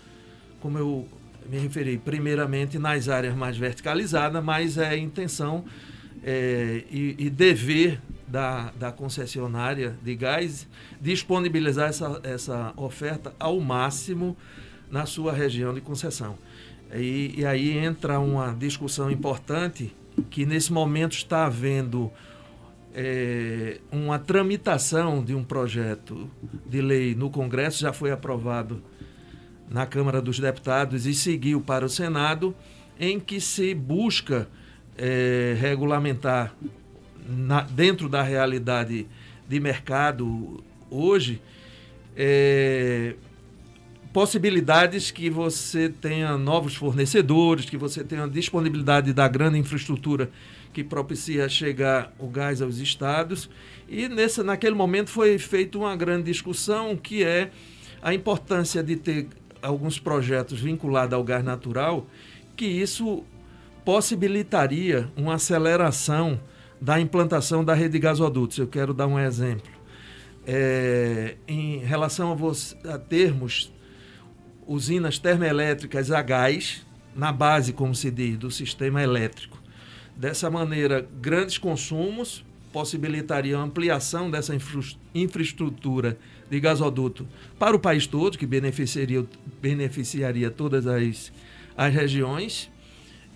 como 0.61 0.79
eu 0.79 1.09
me 1.50 1.59
referi, 1.59 1.99
primeiramente 1.99 2.79
nas 2.79 3.09
áreas 3.09 3.35
mais 3.35 3.57
verticalizadas, 3.57 4.45
mas 4.45 4.79
é 4.79 4.97
intenção 4.97 5.64
é, 6.23 6.85
e, 6.88 7.17
e 7.19 7.29
dever 7.31 8.00
da, 8.32 8.72
da 8.78 8.90
concessionária 8.90 9.94
de 10.02 10.16
gás 10.16 10.66
disponibilizar 10.98 11.90
essa, 11.90 12.18
essa 12.24 12.72
oferta 12.76 13.34
ao 13.38 13.60
máximo 13.60 14.34
na 14.90 15.04
sua 15.04 15.34
região 15.34 15.74
de 15.74 15.82
concessão. 15.82 16.38
E, 16.94 17.34
e 17.36 17.44
aí 17.44 17.76
entra 17.76 18.18
uma 18.18 18.54
discussão 18.54 19.10
importante 19.10 19.94
que 20.30 20.46
nesse 20.46 20.72
momento 20.72 21.12
está 21.12 21.44
havendo 21.44 22.10
é, 22.94 23.80
uma 23.90 24.18
tramitação 24.18 25.22
de 25.22 25.34
um 25.34 25.44
projeto 25.44 26.30
de 26.66 26.80
lei 26.80 27.14
no 27.14 27.28
Congresso, 27.28 27.80
já 27.80 27.92
foi 27.92 28.10
aprovado 28.10 28.82
na 29.68 29.84
Câmara 29.84 30.22
dos 30.22 30.38
Deputados 30.38 31.04
e 31.04 31.12
seguiu 31.12 31.60
para 31.60 31.84
o 31.84 31.88
Senado, 31.88 32.54
em 32.98 33.20
que 33.20 33.40
se 33.42 33.74
busca 33.74 34.48
é, 34.96 35.54
regulamentar 35.58 36.54
na, 37.26 37.62
dentro 37.62 38.09
da 38.09 38.23
realidade 38.23 39.07
de 39.49 39.61
mercado 39.61 40.62
hoje, 40.91 41.41
é, 42.17 43.14
possibilidades 44.12 45.11
que 45.11 45.31
você 45.31 45.88
tenha 45.88 46.37
novos 46.37 46.75
fornecedores, 46.75 47.64
que 47.64 47.76
você 47.76 48.05
tenha 48.05 48.29
disponibilidade 48.29 49.12
da 49.12 49.26
grande 49.26 49.59
infraestrutura 49.59 50.31
que 50.73 50.85
propicia 50.85 51.49
chegar 51.49 52.12
o 52.19 52.29
gás 52.29 52.62
aos 52.62 52.79
estados. 52.79 53.49
E 53.88 54.09
nessa, 54.09 54.43
naquele 54.43 54.75
momento 54.75 55.11
foi 55.11 55.38
feita 55.38 55.79
uma 55.79 55.95
grande 55.97 56.25
discussão 56.25 56.97
que 56.97 57.25
é 57.25 57.50
a 58.02 58.12
importância 58.12 58.83
de 58.83 58.97
ter 58.97 59.29
alguns 59.62 59.99
projetos 59.99 60.61
vinculados 60.61 61.14
ao 61.14 61.23
gás 61.23 61.45
natural, 61.45 62.07
que 62.57 62.67
isso 62.67 63.25
possibilitaria 63.85 65.09
uma 65.17 65.35
aceleração 65.35 66.41
da 66.82 66.98
implantação 66.98 67.64
da 67.64 67.74
rede 67.74 67.92
de 67.92 68.00
gasodutos. 68.00 68.58
Eu 68.58 68.66
quero 68.66 68.92
dar 68.92 69.06
um 69.06 69.16
exemplo. 69.16 69.70
É, 70.44 71.36
em 71.46 71.78
relação 71.78 72.32
a, 72.32 72.34
você, 72.34 72.76
a 72.88 72.98
termos 72.98 73.72
usinas 74.66 75.16
termoelétricas 75.16 76.10
a 76.10 76.20
gás, 76.20 76.84
na 77.14 77.30
base, 77.30 77.72
como 77.72 77.94
se 77.94 78.10
diz, 78.10 78.36
do 78.36 78.50
sistema 78.50 79.00
elétrico. 79.00 79.62
Dessa 80.16 80.50
maneira, 80.50 81.08
grandes 81.20 81.56
consumos 81.56 82.44
possibilitariam 82.72 83.60
a 83.60 83.64
ampliação 83.64 84.28
dessa 84.28 84.52
infra 84.52 84.80
infraestrutura 85.14 86.18
de 86.50 86.58
gasoduto 86.58 87.28
para 87.60 87.76
o 87.76 87.78
país 87.78 88.08
todo, 88.08 88.36
que 88.36 88.46
beneficiaria, 88.46 89.24
beneficiaria 89.60 90.50
todas 90.50 90.88
as, 90.88 91.32
as 91.76 91.94
regiões 91.94 92.68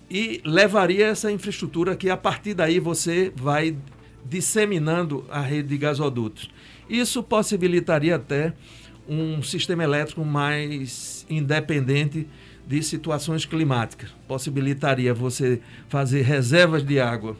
e 0.09 0.41
levaria 0.45 1.07
essa 1.07 1.31
infraestrutura 1.31 1.95
que 1.95 2.09
a 2.09 2.17
partir 2.17 2.53
daí 2.53 2.79
você 2.79 3.31
vai 3.35 3.77
disseminando 4.25 5.25
a 5.29 5.41
rede 5.41 5.69
de 5.69 5.77
gasodutos. 5.77 6.49
Isso 6.89 7.21
possibilitaria 7.21 8.15
até 8.15 8.53
um 9.07 9.41
sistema 9.41 9.83
elétrico 9.83 10.23
mais 10.23 11.25
independente 11.29 12.27
de 12.65 12.83
situações 12.83 13.45
climáticas. 13.45 14.09
Possibilitaria 14.27 15.13
você 15.13 15.61
fazer 15.87 16.23
reservas 16.23 16.83
de 16.83 16.99
água 16.99 17.37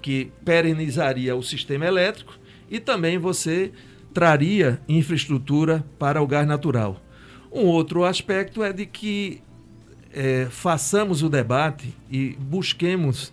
que 0.00 0.30
perenizaria 0.44 1.34
o 1.34 1.42
sistema 1.42 1.86
elétrico 1.86 2.38
e 2.70 2.78
também 2.78 3.18
você 3.18 3.72
traria 4.14 4.80
infraestrutura 4.88 5.84
para 5.98 6.22
o 6.22 6.26
gás 6.26 6.46
natural. 6.46 7.02
Um 7.50 7.64
outro 7.64 8.04
aspecto 8.04 8.62
é 8.62 8.72
de 8.72 8.86
que 8.86 9.42
é, 10.12 10.46
façamos 10.50 11.22
o 11.22 11.28
debate 11.28 11.94
e 12.10 12.36
busquemos 12.40 13.32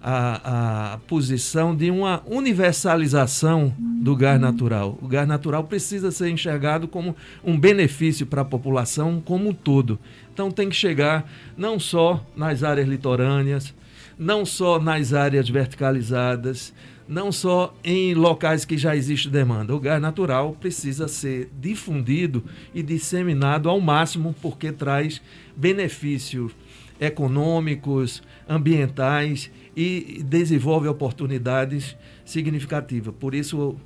a, 0.00 0.94
a 0.94 0.98
posição 0.98 1.74
de 1.74 1.90
uma 1.90 2.22
universalização 2.26 3.74
do 3.78 4.14
gás 4.14 4.40
natural. 4.40 4.98
O 5.02 5.08
gás 5.08 5.26
natural 5.26 5.64
precisa 5.64 6.10
ser 6.10 6.30
enxergado 6.30 6.86
como 6.86 7.16
um 7.44 7.58
benefício 7.58 8.26
para 8.26 8.42
a 8.42 8.44
população 8.44 9.20
como 9.20 9.48
um 9.48 9.54
todo. 9.54 9.98
Então 10.32 10.50
tem 10.50 10.68
que 10.68 10.76
chegar 10.76 11.28
não 11.56 11.80
só 11.80 12.24
nas 12.36 12.62
áreas 12.62 12.88
litorâneas, 12.88 13.74
não 14.18 14.44
só 14.44 14.78
nas 14.78 15.12
áreas 15.12 15.48
verticalizadas, 15.48 16.72
não 17.08 17.32
só 17.32 17.74
em 17.82 18.12
locais 18.12 18.66
que 18.66 18.76
já 18.76 18.94
existe 18.94 19.30
demanda. 19.30 19.74
O 19.74 19.80
gás 19.80 20.00
natural 20.00 20.54
precisa 20.60 21.08
ser 21.08 21.48
difundido 21.58 22.44
e 22.74 22.82
disseminado 22.82 23.70
ao 23.70 23.80
máximo, 23.80 24.34
porque 24.42 24.70
traz 24.70 25.22
benefícios 25.56 26.52
econômicos, 27.00 28.22
ambientais 28.46 29.50
e 29.74 30.22
desenvolve 30.24 30.88
oportunidades 30.88 31.96
significativas. 32.24 33.14
Por 33.18 33.34
isso, 33.34 33.76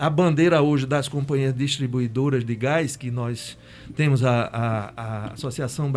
a 0.00 0.08
bandeira 0.08 0.62
hoje 0.62 0.86
das 0.86 1.08
companhias 1.08 1.54
distribuidoras 1.54 2.42
de 2.42 2.54
gás, 2.54 2.96
que 2.96 3.10
nós 3.10 3.58
temos 3.94 4.24
a, 4.24 4.48
a, 4.50 4.92
a 4.96 5.32
Associação 5.34 5.92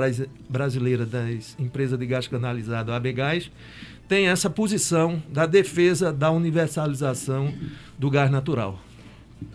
Brasileira 0.50 1.06
das 1.06 1.56
Empresas 1.58 1.98
de 1.98 2.06
Gás 2.06 2.28
Canalizado, 2.28 2.92
a 2.92 2.98
ABGás, 2.98 3.50
tem 4.06 4.28
essa 4.28 4.50
posição 4.50 5.24
da 5.30 5.46
defesa 5.46 6.12
da 6.12 6.30
universalização 6.30 7.54
do 7.98 8.10
gás 8.10 8.30
natural. 8.30 8.78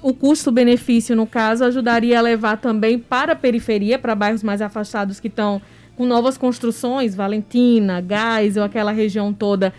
O 0.00 0.14
custo-benefício, 0.14 1.14
no 1.14 1.26
caso, 1.26 1.62
ajudaria 1.64 2.18
a 2.18 2.22
levar 2.22 2.56
também 2.56 2.98
para 2.98 3.34
a 3.34 3.36
periferia, 3.36 3.98
para 3.98 4.14
bairros 4.14 4.42
mais 4.42 4.62
afastados 4.62 5.20
que 5.20 5.28
estão 5.28 5.60
com 5.94 6.06
novas 6.06 6.38
construções, 6.38 7.14
Valentina, 7.14 8.00
Gás 8.00 8.56
ou 8.56 8.62
aquela 8.62 8.92
região 8.92 9.30
toda. 9.30 9.74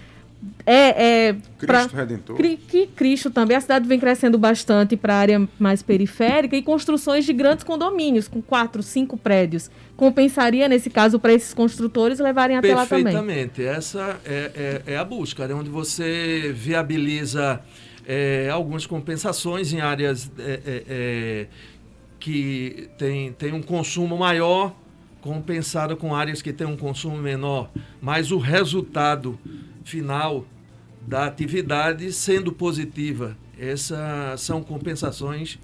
É, 0.65 1.27
é 1.27 1.33
Cristo 1.33 1.65
pra, 1.65 1.85
Redentor. 1.87 2.35
Que 2.37 2.87
Cristo 2.87 3.29
também. 3.29 3.57
A 3.57 3.61
cidade 3.61 3.87
vem 3.87 3.99
crescendo 3.99 4.37
bastante 4.37 4.95
para 4.95 5.13
a 5.13 5.17
área 5.17 5.49
mais 5.59 5.81
periférica 5.81 6.55
e 6.55 6.61
construções 6.61 7.25
de 7.25 7.33
grandes 7.33 7.63
condomínios, 7.63 8.27
com 8.27 8.41
quatro, 8.41 8.81
cinco 8.81 9.17
prédios 9.17 9.69
compensaria, 9.99 10.69
nesse 10.69 10.89
caso, 10.89 11.19
para 11.19 11.33
esses 11.33 11.53
construtores 11.53 12.19
levarem 12.19 12.55
até 12.55 12.73
lá 12.73 12.85
também. 12.85 13.03
Perfeitamente. 13.03 13.61
Essa 13.61 14.17
é, 14.25 14.81
é, 14.87 14.93
é, 14.93 14.97
a 14.97 15.03
busca, 15.03 15.45
né? 15.45 15.53
onde 15.53 15.69
você 15.69 16.53
viabiliza 16.55 17.61
é, 18.07 18.49
algumas 18.49 18.85
compensações 18.85 19.73
em 19.73 19.81
áreas 19.81 20.31
é, 20.39 20.51
é, 20.65 20.83
é, 20.87 21.47
que 22.17 22.89
tem, 22.97 23.33
tem 23.33 23.51
um 23.51 23.61
consumo 23.61 24.17
maior, 24.17 24.73
compensado 25.19 25.97
com 25.97 26.15
áreas 26.15 26.41
que 26.41 26.53
têm 26.53 26.65
um 26.65 26.77
consumo 26.77 27.17
menor, 27.17 27.69
mas 28.01 28.31
o 28.31 28.37
resultado 28.37 29.37
final 29.83 30.45
da 31.07 31.25
atividade 31.25 32.11
sendo 32.11 32.51
positiva 32.51 33.35
Essas 33.57 34.41
são 34.41 34.61
compensações 34.61 35.57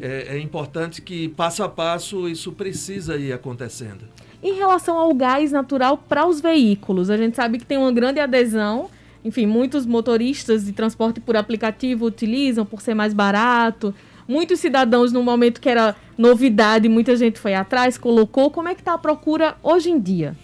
é, 0.00 0.36
é 0.36 0.38
importante 0.38 1.00
que 1.00 1.28
passo 1.28 1.62
a 1.62 1.68
passo 1.68 2.28
isso 2.28 2.52
precisa 2.52 3.16
ir 3.16 3.32
acontecendo. 3.32 4.04
Em 4.42 4.54
relação 4.54 4.96
ao 4.96 5.12
gás 5.14 5.52
natural 5.52 5.98
para 5.98 6.26
os 6.26 6.40
veículos, 6.40 7.10
a 7.10 7.16
gente 7.16 7.36
sabe 7.36 7.58
que 7.58 7.66
tem 7.66 7.76
uma 7.76 7.92
grande 7.92 8.20
adesão. 8.20 8.88
Enfim, 9.24 9.46
muitos 9.46 9.84
motoristas 9.84 10.64
de 10.64 10.72
transporte 10.72 11.20
por 11.20 11.36
aplicativo 11.36 12.06
utilizam 12.06 12.64
por 12.64 12.80
ser 12.80 12.94
mais 12.94 13.12
barato. 13.12 13.94
Muitos 14.26 14.60
cidadãos, 14.60 15.12
no 15.12 15.22
momento 15.22 15.60
que 15.60 15.68
era 15.68 15.94
novidade, 16.16 16.88
muita 16.88 17.16
gente 17.16 17.38
foi 17.38 17.52
atrás, 17.52 17.98
colocou. 17.98 18.50
Como 18.50 18.68
é 18.68 18.74
que 18.74 18.80
está 18.80 18.94
a 18.94 18.98
procura 18.98 19.56
hoje 19.62 19.90
em 19.90 20.00
dia? 20.00 20.34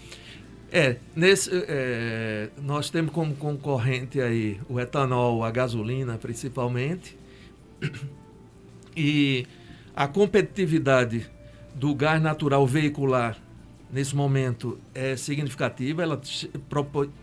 É, 0.71 0.97
nesse, 1.15 1.49
é, 1.53 2.49
nós 2.61 2.89
temos 2.89 3.11
como 3.11 3.33
concorrente 3.35 4.19
aí 4.19 4.59
o 4.67 4.79
etanol, 4.79 5.43
a 5.43 5.51
gasolina 5.51 6.17
principalmente. 6.17 7.17
E 8.95 9.45
a 9.95 10.07
competitividade 10.07 11.29
do 11.75 11.93
gás 11.93 12.19
natural 12.19 12.65
veicular 12.65 13.37
nesse 13.91 14.15
momento 14.15 14.77
é 14.93 15.15
significativa, 15.15 16.03
ela 16.03 16.19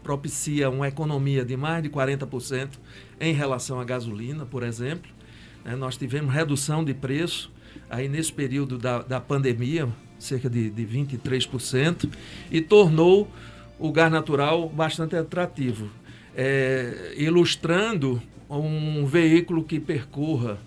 propicia 0.02 0.70
uma 0.70 0.88
economia 0.88 1.44
de 1.44 1.56
mais 1.56 1.82
de 1.82 1.90
40% 1.90 2.70
em 3.20 3.34
relação 3.34 3.80
à 3.80 3.84
gasolina, 3.84 4.46
por 4.46 4.62
exemplo. 4.62 5.10
É, 5.64 5.74
nós 5.74 5.96
tivemos 5.96 6.32
redução 6.32 6.84
de 6.84 6.94
preço 6.94 7.52
aí 7.90 8.08
nesse 8.08 8.32
período 8.32 8.78
da, 8.78 9.02
da 9.02 9.20
pandemia, 9.20 9.88
cerca 10.24 10.48
de, 10.48 10.70
de 10.70 10.86
23%, 10.86 12.10
e 12.50 12.60
tornou 12.60 13.30
o 13.78 13.92
gás 13.92 14.10
natural 14.10 14.68
bastante 14.68 15.16
atrativo, 15.16 15.90
é, 16.36 17.14
ilustrando 17.16 18.22
um 18.48 19.04
veículo 19.06 19.64
que 19.64 19.80
percorra 19.80 20.58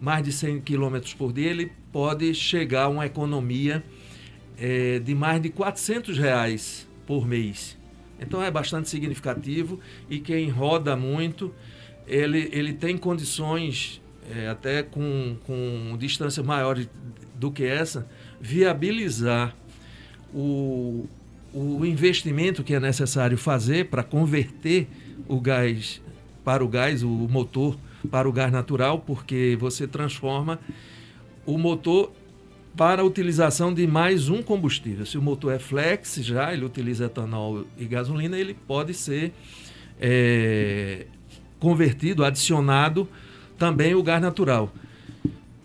mais 0.00 0.22
de 0.24 0.32
100 0.32 0.60
km 0.60 0.98
por 1.16 1.32
dia, 1.32 1.50
ele 1.50 1.72
pode 1.90 2.32
chegar 2.34 2.84
a 2.84 2.88
uma 2.88 3.06
economia 3.06 3.82
é, 4.58 4.98
de 4.98 5.14
mais 5.14 5.40
de 5.40 5.48
400 5.50 6.18
reais 6.18 6.86
por 7.06 7.26
mês. 7.26 7.76
Então 8.20 8.42
é 8.42 8.50
bastante 8.50 8.88
significativo 8.88 9.78
e 10.08 10.18
quem 10.18 10.48
roda 10.48 10.96
muito, 10.96 11.54
ele, 12.06 12.48
ele 12.52 12.72
tem 12.72 12.96
condições, 12.96 14.00
é, 14.34 14.48
até 14.48 14.82
com, 14.82 15.36
com 15.46 15.96
distâncias 15.98 16.44
maiores 16.44 16.88
do 17.34 17.50
que 17.50 17.64
essa, 17.64 18.06
viabilizar 18.40 19.54
o, 20.32 21.06
o 21.52 21.84
investimento 21.84 22.64
que 22.64 22.74
é 22.74 22.80
necessário 22.80 23.36
fazer 23.36 23.86
para 23.86 24.02
converter 24.02 24.88
o 25.28 25.40
gás 25.40 26.00
para 26.46 26.64
o 26.64 26.68
gás, 26.68 27.02
o 27.02 27.08
motor 27.08 27.76
para 28.08 28.28
o 28.28 28.32
gás 28.32 28.52
natural, 28.52 29.00
porque 29.00 29.56
você 29.58 29.84
transforma 29.84 30.60
o 31.44 31.58
motor 31.58 32.12
para 32.76 33.02
a 33.02 33.04
utilização 33.04 33.74
de 33.74 33.84
mais 33.84 34.28
um 34.28 34.40
combustível. 34.44 35.04
Se 35.04 35.18
o 35.18 35.22
motor 35.22 35.52
é 35.52 35.58
flex, 35.58 36.20
já 36.22 36.52
ele 36.52 36.64
utiliza 36.64 37.06
etanol 37.06 37.64
e 37.76 37.84
gasolina, 37.84 38.38
ele 38.38 38.54
pode 38.54 38.94
ser 38.94 39.32
é, 40.00 41.06
convertido, 41.58 42.24
adicionado 42.24 43.08
também 43.58 43.94
o 43.94 44.02
gás 44.02 44.20
natural. 44.20 44.72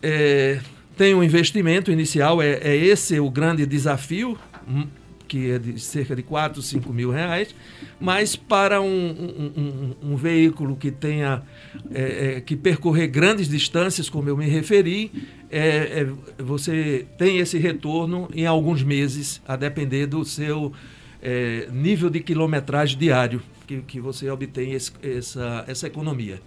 É, 0.01 0.59
tem 0.97 1.13
um 1.13 1.23
investimento 1.23 1.91
inicial, 1.91 2.41
é, 2.41 2.59
é 2.61 2.75
esse 2.75 3.19
o 3.19 3.29
grande 3.29 3.65
desafio, 3.65 4.37
hum, 4.67 4.87
que 5.27 5.49
é 5.51 5.57
de 5.57 5.79
cerca 5.79 6.13
de 6.15 6.21
4, 6.21 6.61
5 6.61 6.91
mil 6.91 7.09
reais, 7.09 7.55
mas 7.99 8.35
para 8.35 8.81
um, 8.81 8.85
um, 8.85 9.61
um, 9.61 10.11
um 10.11 10.15
veículo 10.17 10.75
que 10.75 10.91
tenha 10.91 11.41
é, 11.89 12.35
é, 12.35 12.41
que 12.41 12.55
percorrer 12.55 13.07
grandes 13.07 13.47
distâncias, 13.47 14.09
como 14.09 14.27
eu 14.27 14.35
me 14.35 14.47
referi, 14.47 15.09
é, 15.49 16.01
é 16.01 16.07
você 16.37 17.05
tem 17.17 17.39
esse 17.39 17.57
retorno 17.57 18.27
em 18.33 18.45
alguns 18.45 18.83
meses, 18.83 19.41
a 19.47 19.55
depender 19.55 20.05
do 20.05 20.25
seu 20.25 20.73
é, 21.21 21.69
nível 21.71 22.09
de 22.09 22.19
quilometragem 22.19 22.97
diário 22.97 23.41
que, 23.65 23.81
que 23.83 23.99
você 24.01 24.29
obtém 24.29 24.73
esse, 24.73 24.91
essa, 25.01 25.63
essa 25.65 25.87
economia. 25.87 26.41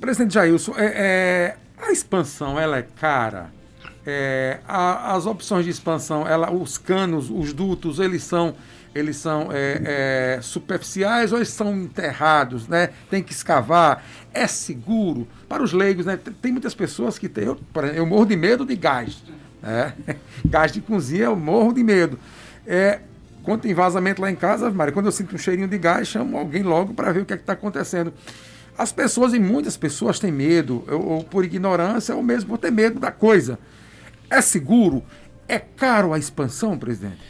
Presidente 0.00 0.34
Jailson, 0.34 0.74
é, 0.76 1.56
a 1.78 1.90
expansão 1.90 2.58
ela 2.58 2.78
é 2.78 2.82
cara? 2.82 3.56
é, 4.06 4.60
a, 4.66 5.16
as 5.16 5.26
opções 5.26 5.64
de 5.64 5.70
expansão, 5.70 6.26
ela, 6.26 6.52
os 6.52 6.78
canos, 6.78 7.28
os 7.28 7.52
dutos, 7.52 7.98
eles 7.98 8.22
são 8.22 8.54
eles 8.94 9.18
são 9.18 9.52
é, 9.52 10.38
é, 10.38 10.40
superficiais 10.40 11.30
ou 11.30 11.36
eles 11.36 11.50
são 11.50 11.76
enterrados, 11.76 12.66
né? 12.66 12.88
Tem 13.10 13.22
que 13.22 13.30
escavar, 13.30 14.02
é 14.32 14.46
seguro 14.46 15.28
para 15.46 15.62
os 15.62 15.74
leigos, 15.74 16.06
né? 16.06 16.18
Tem 16.40 16.50
muitas 16.50 16.74
pessoas 16.74 17.18
que 17.18 17.28
tem, 17.28 17.44
eu, 17.44 17.60
eu 17.94 18.06
morro 18.06 18.24
de 18.24 18.36
medo 18.36 18.64
de 18.64 18.74
gás, 18.74 19.22
né? 19.60 19.92
gás 20.46 20.72
de 20.72 20.80
cozinha 20.80 21.24
eu 21.24 21.36
morro 21.36 21.74
de 21.74 21.84
medo. 21.84 22.18
É, 22.66 23.00
quando 23.42 23.60
tem 23.60 23.74
vazamento 23.74 24.22
lá 24.22 24.30
em 24.30 24.34
casa, 24.34 24.70
Maria, 24.70 24.94
quando 24.94 25.06
eu 25.06 25.12
sinto 25.12 25.34
um 25.34 25.38
cheirinho 25.38 25.68
de 25.68 25.76
gás, 25.76 26.08
chamo 26.08 26.38
alguém 26.38 26.62
logo 26.62 26.94
para 26.94 27.12
ver 27.12 27.20
o 27.20 27.26
que 27.26 27.34
é 27.34 27.36
está 27.36 27.52
acontecendo. 27.52 28.14
As 28.76 28.92
pessoas, 28.92 29.32
e 29.32 29.38
muitas 29.38 29.76
pessoas 29.76 30.18
têm 30.18 30.30
medo, 30.30 30.84
ou, 30.88 31.08
ou 31.08 31.24
por 31.24 31.44
ignorância, 31.44 32.14
ou 32.14 32.22
mesmo 32.22 32.50
por 32.50 32.58
ter 32.58 32.70
medo 32.70 33.00
da 33.00 33.10
coisa. 33.10 33.58
É 34.28 34.40
seguro? 34.40 35.02
É 35.48 35.58
caro 35.58 36.12
a 36.12 36.18
expansão, 36.18 36.76
presidente? 36.78 37.20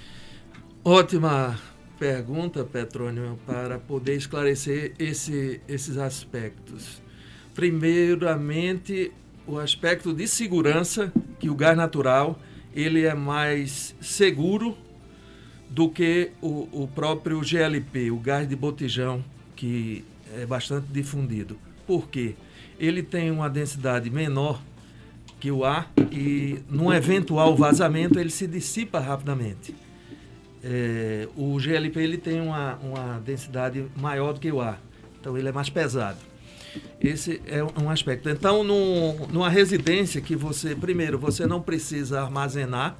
Ótima 0.85 1.59
pergunta, 1.99 2.65
Petrônio, 2.65 3.39
para 3.47 3.79
poder 3.79 4.17
esclarecer 4.17 4.95
esse, 4.99 5.61
esses 5.69 5.97
aspectos. 5.97 7.03
Primeiramente, 7.55 9.13
o 9.47 9.59
aspecto 9.59 10.13
de 10.13 10.27
segurança, 10.27 11.13
que 11.39 11.49
o 11.49 11.55
gás 11.55 11.77
natural 11.77 12.39
ele 12.75 13.05
é 13.05 13.15
mais 13.15 13.95
seguro 14.01 14.77
do 15.69 15.89
que 15.89 16.31
o, 16.43 16.69
o 16.71 16.89
próprio 16.89 17.43
GLP, 17.43 18.11
o 18.11 18.19
gás 18.19 18.47
de 18.47 18.55
botijão, 18.55 19.25
que 19.55 20.05
é 20.35 20.47
bastante 20.47 20.87
difundido. 20.91 21.59
Por 21.87 22.09
quê? 22.09 22.35
Ele 22.79 23.03
tem 23.03 23.31
uma 23.31 23.49
densidade 23.49 24.11
menor 24.11 24.61
que 25.39 25.51
o 25.51 25.65
ar 25.65 25.93
e 26.11 26.59
num 26.69 26.93
eventual 26.93 27.55
vazamento 27.57 28.19
ele 28.19 28.31
se 28.31 28.47
dissipa 28.47 28.99
rapidamente. 28.99 29.75
É, 30.65 31.29
o 31.37 31.57
GLP 31.59 32.01
ele 32.01 32.19
tem 32.19 32.41
uma, 32.41 32.75
uma 32.77 33.21
densidade 33.21 33.87
maior 33.97 34.33
do 34.33 34.41
que 34.41 34.51
o 34.51 34.61
ar, 34.61 34.81
então 35.21 35.37
ele 35.37 35.49
é 35.49 35.53
mais 35.53 35.71
pesado. 35.71 36.19
Esse 37.01 37.41
é 37.47 37.63
um 37.81 37.89
aspecto. 37.91 38.29
Então, 38.29 38.65
no, 38.65 39.27
numa 39.29 39.49
residência 39.49 40.21
que 40.21 40.35
você, 40.35 40.75
primeiro, 40.75 41.19
você 41.19 41.47
não 41.47 41.61
precisa 41.61 42.21
armazenar 42.23 42.97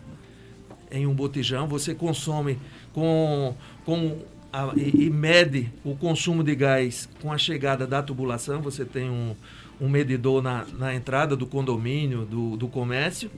em 0.91 1.07
um 1.07 1.15
botijão, 1.15 1.67
você 1.67 1.95
consome 1.95 2.59
com, 2.93 3.55
com 3.85 4.19
a, 4.57 4.73
e, 4.75 5.05
e 5.05 5.11
mede 5.11 5.71
o 5.85 5.95
consumo 5.95 6.43
de 6.43 6.55
gás 6.55 7.07
com 7.21 7.31
a 7.31 7.37
chegada 7.37 7.87
da 7.87 8.03
tubulação, 8.03 8.63
você 8.63 8.87
tem 8.87 9.11
um, 9.11 9.37
um 9.79 9.87
medidor 9.87 10.43
na, 10.43 10.65
na 10.79 10.95
entrada 10.95 11.37
do 11.37 11.47
condomínio, 11.47 12.25
do, 12.25 12.57
do 12.57 12.67
comércio, 12.67 13.31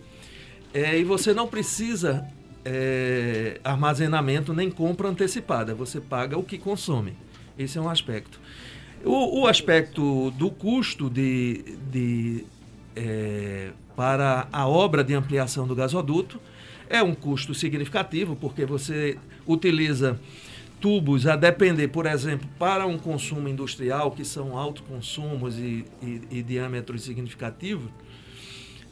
é, 0.72 0.96
e 0.96 1.02
você 1.02 1.35
não 1.35 1.48
precisa 1.48 2.24
é, 2.64 3.61
armazenamento 3.64 4.54
nem 4.54 4.70
compra 4.70 5.09
antecipada, 5.09 5.74
você 5.74 6.00
paga 6.00 6.38
o 6.38 6.44
que 6.44 6.57
consome. 6.57 7.14
Esse 7.59 7.78
é 7.78 7.81
um 7.81 7.88
aspecto. 7.88 8.40
O, 9.04 9.40
o 9.40 9.46
aspecto 9.48 10.31
do 10.33 10.50
custo 10.52 11.11
de, 11.11 11.76
de 11.90 12.44
é, 12.94 13.70
para 13.96 14.46
a 14.52 14.68
obra 14.68 15.02
de 15.02 15.14
ampliação 15.14 15.66
do 15.66 15.74
gasoduto 15.74 16.40
é 16.88 17.02
um 17.02 17.14
custo 17.14 17.54
significativo, 17.54 18.37
porque 18.37 18.64
você 18.64 19.18
utiliza 19.46 20.18
tubos, 20.81 21.27
a 21.27 21.37
depender, 21.37 21.88
por 21.88 22.07
exemplo, 22.07 22.49
para 22.59 22.87
um 22.87 22.99
consumo 22.99 23.49
industrial, 23.49 24.11
que 24.11 24.25
são 24.25 24.57
altos 24.57 24.85
consumos 24.87 25.59
e, 25.59 25.85
e, 26.03 26.21
e 26.31 26.43
diâmetros 26.43 27.03
significativos, 27.03 27.91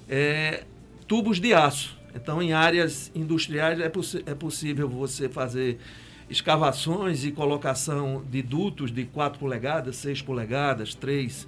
é, 0.09 0.65
tubos 1.07 1.41
de 1.41 1.55
aço. 1.55 1.97
Então, 2.15 2.43
em 2.43 2.53
áreas 2.53 3.11
industriais 3.15 3.79
é, 3.81 3.91
é 4.27 4.35
possível 4.35 4.89
você 4.89 5.29
fazer 5.29 5.79
escavações 6.29 7.25
e 7.25 7.31
colocação 7.31 8.25
de 8.31 8.43
dutos 8.43 8.91
de 8.91 9.05
4 9.05 9.39
polegadas, 9.39 9.97
6 9.97 10.23
polegadas, 10.23 10.95
3 10.95 11.47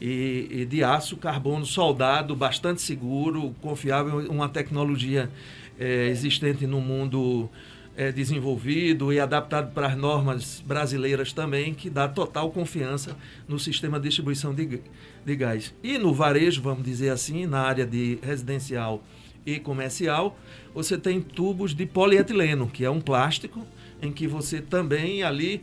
e, 0.00 0.48
e, 0.50 0.64
de 0.64 0.84
aço 0.84 1.16
carbono 1.16 1.66
soldado, 1.66 2.36
bastante 2.36 2.80
seguro, 2.82 3.54
confiável, 3.60 4.30
uma 4.30 4.48
tecnologia 4.48 5.30
é, 5.78 6.08
existente 6.08 6.66
no 6.66 6.80
mundo 6.80 7.48
é, 7.96 8.10
desenvolvido 8.10 9.12
e 9.12 9.20
adaptado 9.20 9.72
para 9.72 9.88
as 9.88 9.96
normas 9.96 10.62
brasileiras 10.66 11.32
também, 11.32 11.74
que 11.74 11.90
dá 11.90 12.08
total 12.08 12.50
confiança 12.50 13.16
no 13.46 13.58
sistema 13.58 13.98
de 13.98 14.08
distribuição 14.08 14.54
de, 14.54 14.80
de 15.24 15.36
gás. 15.36 15.74
E 15.82 15.98
no 15.98 16.12
varejo, 16.12 16.62
vamos 16.62 16.84
dizer 16.84 17.10
assim, 17.10 17.46
na 17.46 17.60
área 17.60 17.86
de 17.86 18.18
residencial 18.22 19.02
e 19.44 19.58
comercial, 19.58 20.38
você 20.74 20.96
tem 20.96 21.20
tubos 21.20 21.74
de 21.74 21.84
polietileno, 21.84 22.68
que 22.68 22.84
é 22.84 22.90
um 22.90 23.00
plástico 23.00 23.66
em 24.00 24.10
que 24.10 24.26
você 24.26 24.60
também 24.60 25.22
ali, 25.22 25.62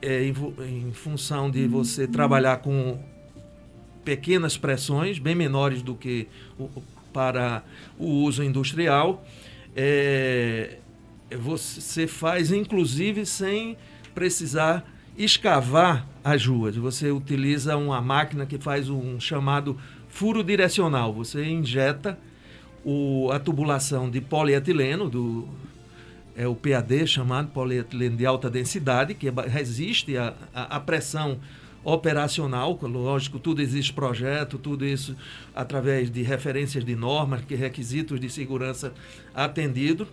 é, 0.00 0.24
em, 0.24 0.88
em 0.88 0.92
função 0.92 1.50
de 1.50 1.66
você 1.66 2.06
trabalhar 2.06 2.58
com 2.58 2.98
pequenas 4.04 4.56
pressões, 4.56 5.18
bem 5.18 5.34
menores 5.34 5.82
do 5.82 5.94
que 5.94 6.28
o, 6.58 6.70
para 7.12 7.64
o 7.98 8.06
uso 8.06 8.42
industrial. 8.42 9.24
É, 9.74 10.78
você 11.34 12.06
faz, 12.06 12.52
inclusive, 12.52 13.26
sem 13.26 13.76
precisar 14.14 14.84
escavar 15.16 16.06
as 16.22 16.46
ruas. 16.46 16.76
Você 16.76 17.10
utiliza 17.10 17.76
uma 17.76 18.00
máquina 18.00 18.46
que 18.46 18.58
faz 18.58 18.88
um 18.88 19.18
chamado 19.18 19.76
furo 20.08 20.44
direcional. 20.44 21.12
Você 21.14 21.44
injeta 21.44 22.18
o, 22.84 23.30
a 23.32 23.38
tubulação 23.38 24.08
de 24.10 24.20
polietileno, 24.20 25.08
do, 25.08 25.48
é 26.36 26.46
o 26.46 26.54
PAD 26.54 27.06
chamado 27.06 27.48
polietileno 27.48 28.16
de 28.16 28.26
alta 28.26 28.48
densidade, 28.48 29.14
que 29.14 29.28
resiste 29.48 30.14
à 30.54 30.78
pressão 30.78 31.40
operacional, 31.82 32.76
lógico, 32.82 33.38
tudo 33.38 33.62
existe 33.62 33.92
projeto, 33.92 34.58
tudo 34.58 34.84
isso 34.84 35.16
através 35.54 36.10
de 36.10 36.20
referências 36.20 36.84
de 36.84 36.96
normas, 36.96 37.44
que 37.44 37.54
requisitos 37.54 38.18
de 38.18 38.28
segurança 38.28 38.92
atendido 39.32 40.06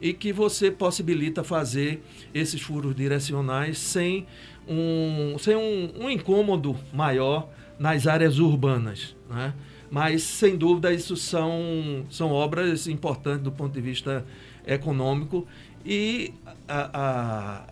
e 0.00 0.12
que 0.12 0.32
você 0.32 0.70
possibilita 0.70 1.42
fazer 1.42 2.02
esses 2.32 2.60
furos 2.60 2.94
direcionais 2.94 3.78
sem 3.78 4.26
um, 4.68 5.36
sem 5.38 5.56
um, 5.56 6.04
um 6.04 6.10
incômodo 6.10 6.76
maior 6.92 7.48
nas 7.78 8.06
áreas 8.06 8.38
urbanas. 8.38 9.16
Né? 9.28 9.54
Mas, 9.90 10.22
sem 10.22 10.56
dúvida, 10.56 10.92
isso 10.92 11.16
são, 11.16 12.04
são 12.10 12.30
obras 12.30 12.86
importantes 12.86 13.42
do 13.42 13.50
ponto 13.50 13.72
de 13.72 13.80
vista 13.80 14.24
econômico 14.66 15.46
e 15.84 16.34
a, 16.68 17.64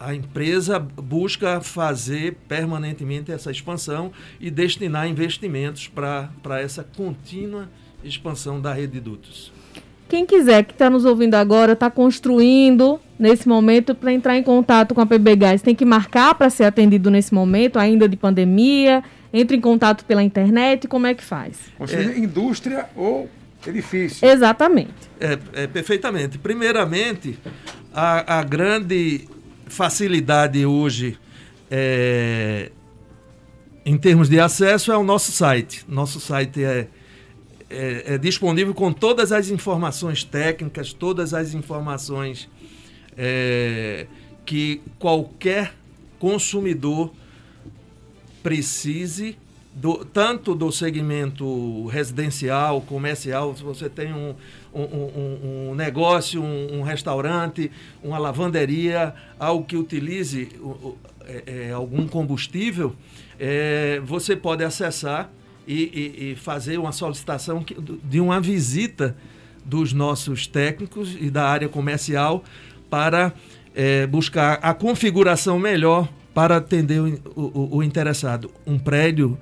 a, 0.00 0.08
a 0.08 0.14
empresa 0.14 0.78
busca 0.78 1.60
fazer 1.60 2.36
permanentemente 2.48 3.30
essa 3.30 3.50
expansão 3.50 4.10
e 4.40 4.50
destinar 4.50 5.06
investimentos 5.08 5.88
para 5.88 6.60
essa 6.60 6.82
contínua 6.82 7.68
expansão 8.02 8.60
da 8.60 8.72
rede 8.72 8.94
de 8.94 9.00
dutos. 9.00 9.52
Quem 10.12 10.26
quiser 10.26 10.62
que 10.64 10.74
está 10.74 10.90
nos 10.90 11.06
ouvindo 11.06 11.36
agora, 11.36 11.72
está 11.72 11.90
construindo 11.90 13.00
nesse 13.18 13.48
momento 13.48 13.94
para 13.94 14.12
entrar 14.12 14.36
em 14.36 14.42
contato 14.42 14.94
com 14.94 15.00
a 15.00 15.06
PB 15.06 15.36
Gás, 15.36 15.62
tem 15.62 15.74
que 15.74 15.86
marcar 15.86 16.34
para 16.34 16.50
ser 16.50 16.64
atendido 16.64 17.10
nesse 17.10 17.32
momento, 17.32 17.78
ainda 17.78 18.06
de 18.06 18.14
pandemia, 18.14 19.02
entra 19.32 19.56
em 19.56 19.60
contato 19.62 20.04
pela 20.04 20.22
internet, 20.22 20.86
como 20.86 21.06
é 21.06 21.14
que 21.14 21.24
faz? 21.24 21.56
Construir 21.78 22.10
é, 22.10 22.18
indústria 22.18 22.90
ou 22.94 23.26
edifício. 23.66 24.28
Exatamente. 24.28 24.92
É, 25.18 25.38
é 25.54 25.66
perfeitamente. 25.66 26.36
Primeiramente, 26.36 27.38
a, 27.94 28.40
a 28.40 28.42
grande 28.42 29.26
facilidade 29.66 30.66
hoje 30.66 31.16
é, 31.70 32.70
em 33.86 33.96
termos 33.96 34.28
de 34.28 34.38
acesso 34.38 34.92
é 34.92 34.96
o 34.98 35.02
nosso 35.02 35.32
site. 35.32 35.86
Nosso 35.88 36.20
site 36.20 36.62
é 36.62 36.88
é, 37.72 38.14
é, 38.14 38.18
disponível 38.18 38.74
com 38.74 38.92
todas 38.92 39.32
as 39.32 39.48
informações 39.48 40.22
técnicas, 40.22 40.92
todas 40.92 41.32
as 41.32 41.54
informações 41.54 42.48
é, 43.16 44.06
que 44.44 44.82
qualquer 44.98 45.74
consumidor 46.18 47.12
precise, 48.42 49.36
do, 49.74 50.04
tanto 50.04 50.54
do 50.54 50.70
segmento 50.70 51.86
residencial, 51.86 52.82
comercial, 52.82 53.56
se 53.56 53.62
você 53.62 53.88
tem 53.88 54.12
um, 54.12 54.34
um, 54.74 54.82
um, 54.82 55.70
um 55.70 55.74
negócio, 55.74 56.42
um, 56.42 56.82
restaurante, 56.82 57.72
uma 58.02 58.18
lavanderia, 58.18 59.14
algo 59.38 59.64
que 59.64 59.76
utilize 59.76 60.50
é, 61.24 61.42
é, 61.46 61.72
algum 61.72 62.06
combustível, 62.06 62.94
é, 63.38 64.00
você 64.04 64.36
pode 64.36 64.62
acessar 64.62 65.30
e, 65.66 65.74
e, 65.74 66.32
e 66.32 66.36
fazer 66.36 66.78
uma 66.78 66.92
solicitação 66.92 67.64
de 68.04 68.20
uma 68.20 68.40
visita 68.40 69.16
dos 69.64 69.92
nossos 69.92 70.46
técnicos 70.46 71.16
e 71.20 71.30
da 71.30 71.46
área 71.48 71.68
comercial 71.68 72.42
para 72.90 73.32
é, 73.74 74.06
buscar 74.06 74.58
a 74.62 74.74
configuração 74.74 75.58
melhor 75.58 76.08
para 76.34 76.56
atender 76.56 77.00
o, 77.00 77.20
o, 77.36 77.76
o, 77.76 77.82
interessado. 77.82 78.50
Um 78.66 78.78
prédio, 78.78 79.38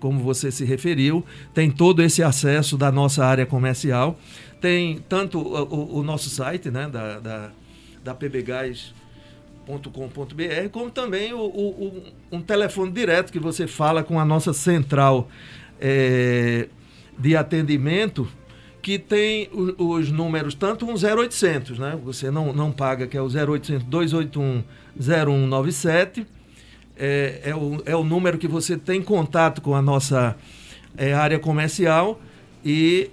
como 0.00 0.20
você 0.20 0.50
se 0.50 0.64
referiu, 0.64 1.24
tem 1.52 1.70
todo 1.70 2.02
esse 2.02 2.22
acesso 2.22 2.76
da 2.76 2.90
nossa 2.90 3.24
área 3.24 3.46
comercial, 3.46 4.18
tem 4.60 4.98
tanto 5.08 5.38
o, 5.38 5.98
o 5.98 6.02
nosso 6.02 6.30
site 6.30 6.70
né, 6.70 6.88
da, 6.88 7.20
da, 7.20 7.50
da 8.02 8.14
PBGás 8.14 8.94
com.br 9.66 10.68
como 10.70 10.90
também 10.90 11.32
o, 11.32 11.40
o, 11.40 12.02
um 12.30 12.40
telefone 12.40 12.92
direto 12.92 13.32
que 13.32 13.38
você 13.38 13.66
fala 13.66 14.02
com 14.02 14.20
a 14.20 14.24
nossa 14.24 14.52
central 14.52 15.28
é, 15.80 16.68
de 17.18 17.36
atendimento 17.36 18.28
que 18.84 18.98
tem 18.98 19.48
os, 19.50 19.74
os, 19.78 20.10
números, 20.10 20.54
tanto 20.54 20.84
um 20.84 20.92
0800, 20.92 21.78
né? 21.78 21.98
Você 22.04 22.30
não, 22.30 22.52
não 22.52 22.70
paga, 22.70 23.06
que 23.06 23.16
é 23.16 23.22
o 23.22 23.24
0800 23.24 23.82
281 23.86 24.62
0197. 25.00 26.26
É, 26.94 27.40
é, 27.44 27.56
o, 27.56 27.82
é 27.86 27.96
o 27.96 28.04
número 28.04 28.36
que 28.36 28.46
você 28.46 28.76
tem 28.76 29.00
contato 29.00 29.62
com 29.62 29.74
a 29.74 29.80
nossa 29.80 30.36
é, 30.98 31.14
área 31.14 31.38
comercial 31.38 32.20
e 32.62 33.10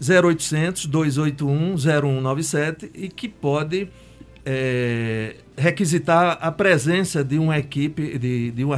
0800 0.00 0.86
281 0.86 1.76
0197 1.76 2.90
e 2.94 3.08
que 3.08 3.28
pode 3.28 3.88
é, 4.44 5.36
requisitar 5.56 6.38
a 6.40 6.50
presença 6.50 7.22
de 7.22 7.38
uma 7.38 7.58
equipe, 7.58 8.18
de, 8.18 8.50
de, 8.50 8.64
uma, 8.64 8.76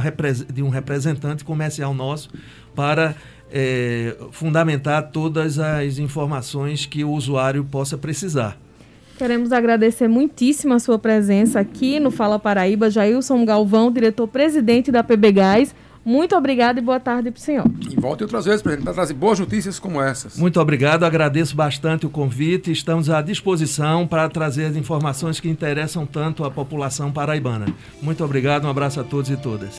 de 0.53 0.63
um 0.63 0.69
representante 0.69 1.43
comercial 1.43 1.93
nosso 1.93 2.29
para 2.75 3.15
é, 3.51 4.15
fundamentar 4.31 5.11
todas 5.11 5.59
as 5.59 5.99
informações 5.99 6.85
que 6.85 7.03
o 7.03 7.11
usuário 7.11 7.63
possa 7.63 7.97
precisar. 7.97 8.57
Queremos 9.17 9.51
agradecer 9.51 10.07
muitíssimo 10.07 10.73
a 10.73 10.79
sua 10.79 10.97
presença 10.97 11.59
aqui 11.59 11.99
no 11.99 12.09
Fala 12.09 12.39
Paraíba, 12.39 12.89
Jailson 12.89 13.45
Galvão, 13.45 13.91
diretor-presidente 13.91 14.91
da 14.91 15.03
PB 15.03 15.31
Gás. 15.31 15.75
Muito 16.05 16.35
obrigado 16.35 16.79
e 16.79 16.81
boa 16.81 16.99
tarde 16.99 17.31
para 17.31 17.39
o 17.39 17.41
senhor. 17.41 17.65
E 17.89 17.95
volte 17.99 18.23
outras 18.23 18.45
vezes 18.45 18.61
para 18.61 18.75
trazer 18.77 19.13
boas 19.13 19.39
notícias 19.39 19.79
como 19.79 20.01
essas. 20.01 20.37
Muito 20.37 20.59
obrigado, 20.59 21.03
agradeço 21.05 21.55
bastante 21.55 22.05
o 22.05 22.09
convite. 22.09 22.71
Estamos 22.71 23.09
à 23.09 23.21
disposição 23.21 24.05
para 24.05 24.27
trazer 24.27 24.65
as 24.65 24.75
informações 24.75 25.39
que 25.39 25.49
interessam 25.49 26.05
tanto 26.05 26.43
a 26.43 26.51
população 26.51 27.11
paraibana. 27.11 27.67
Muito 28.01 28.23
obrigado, 28.23 28.65
um 28.65 28.69
abraço 28.69 28.99
a 28.99 29.03
todos 29.03 29.29
e 29.29 29.37
todas. 29.37 29.71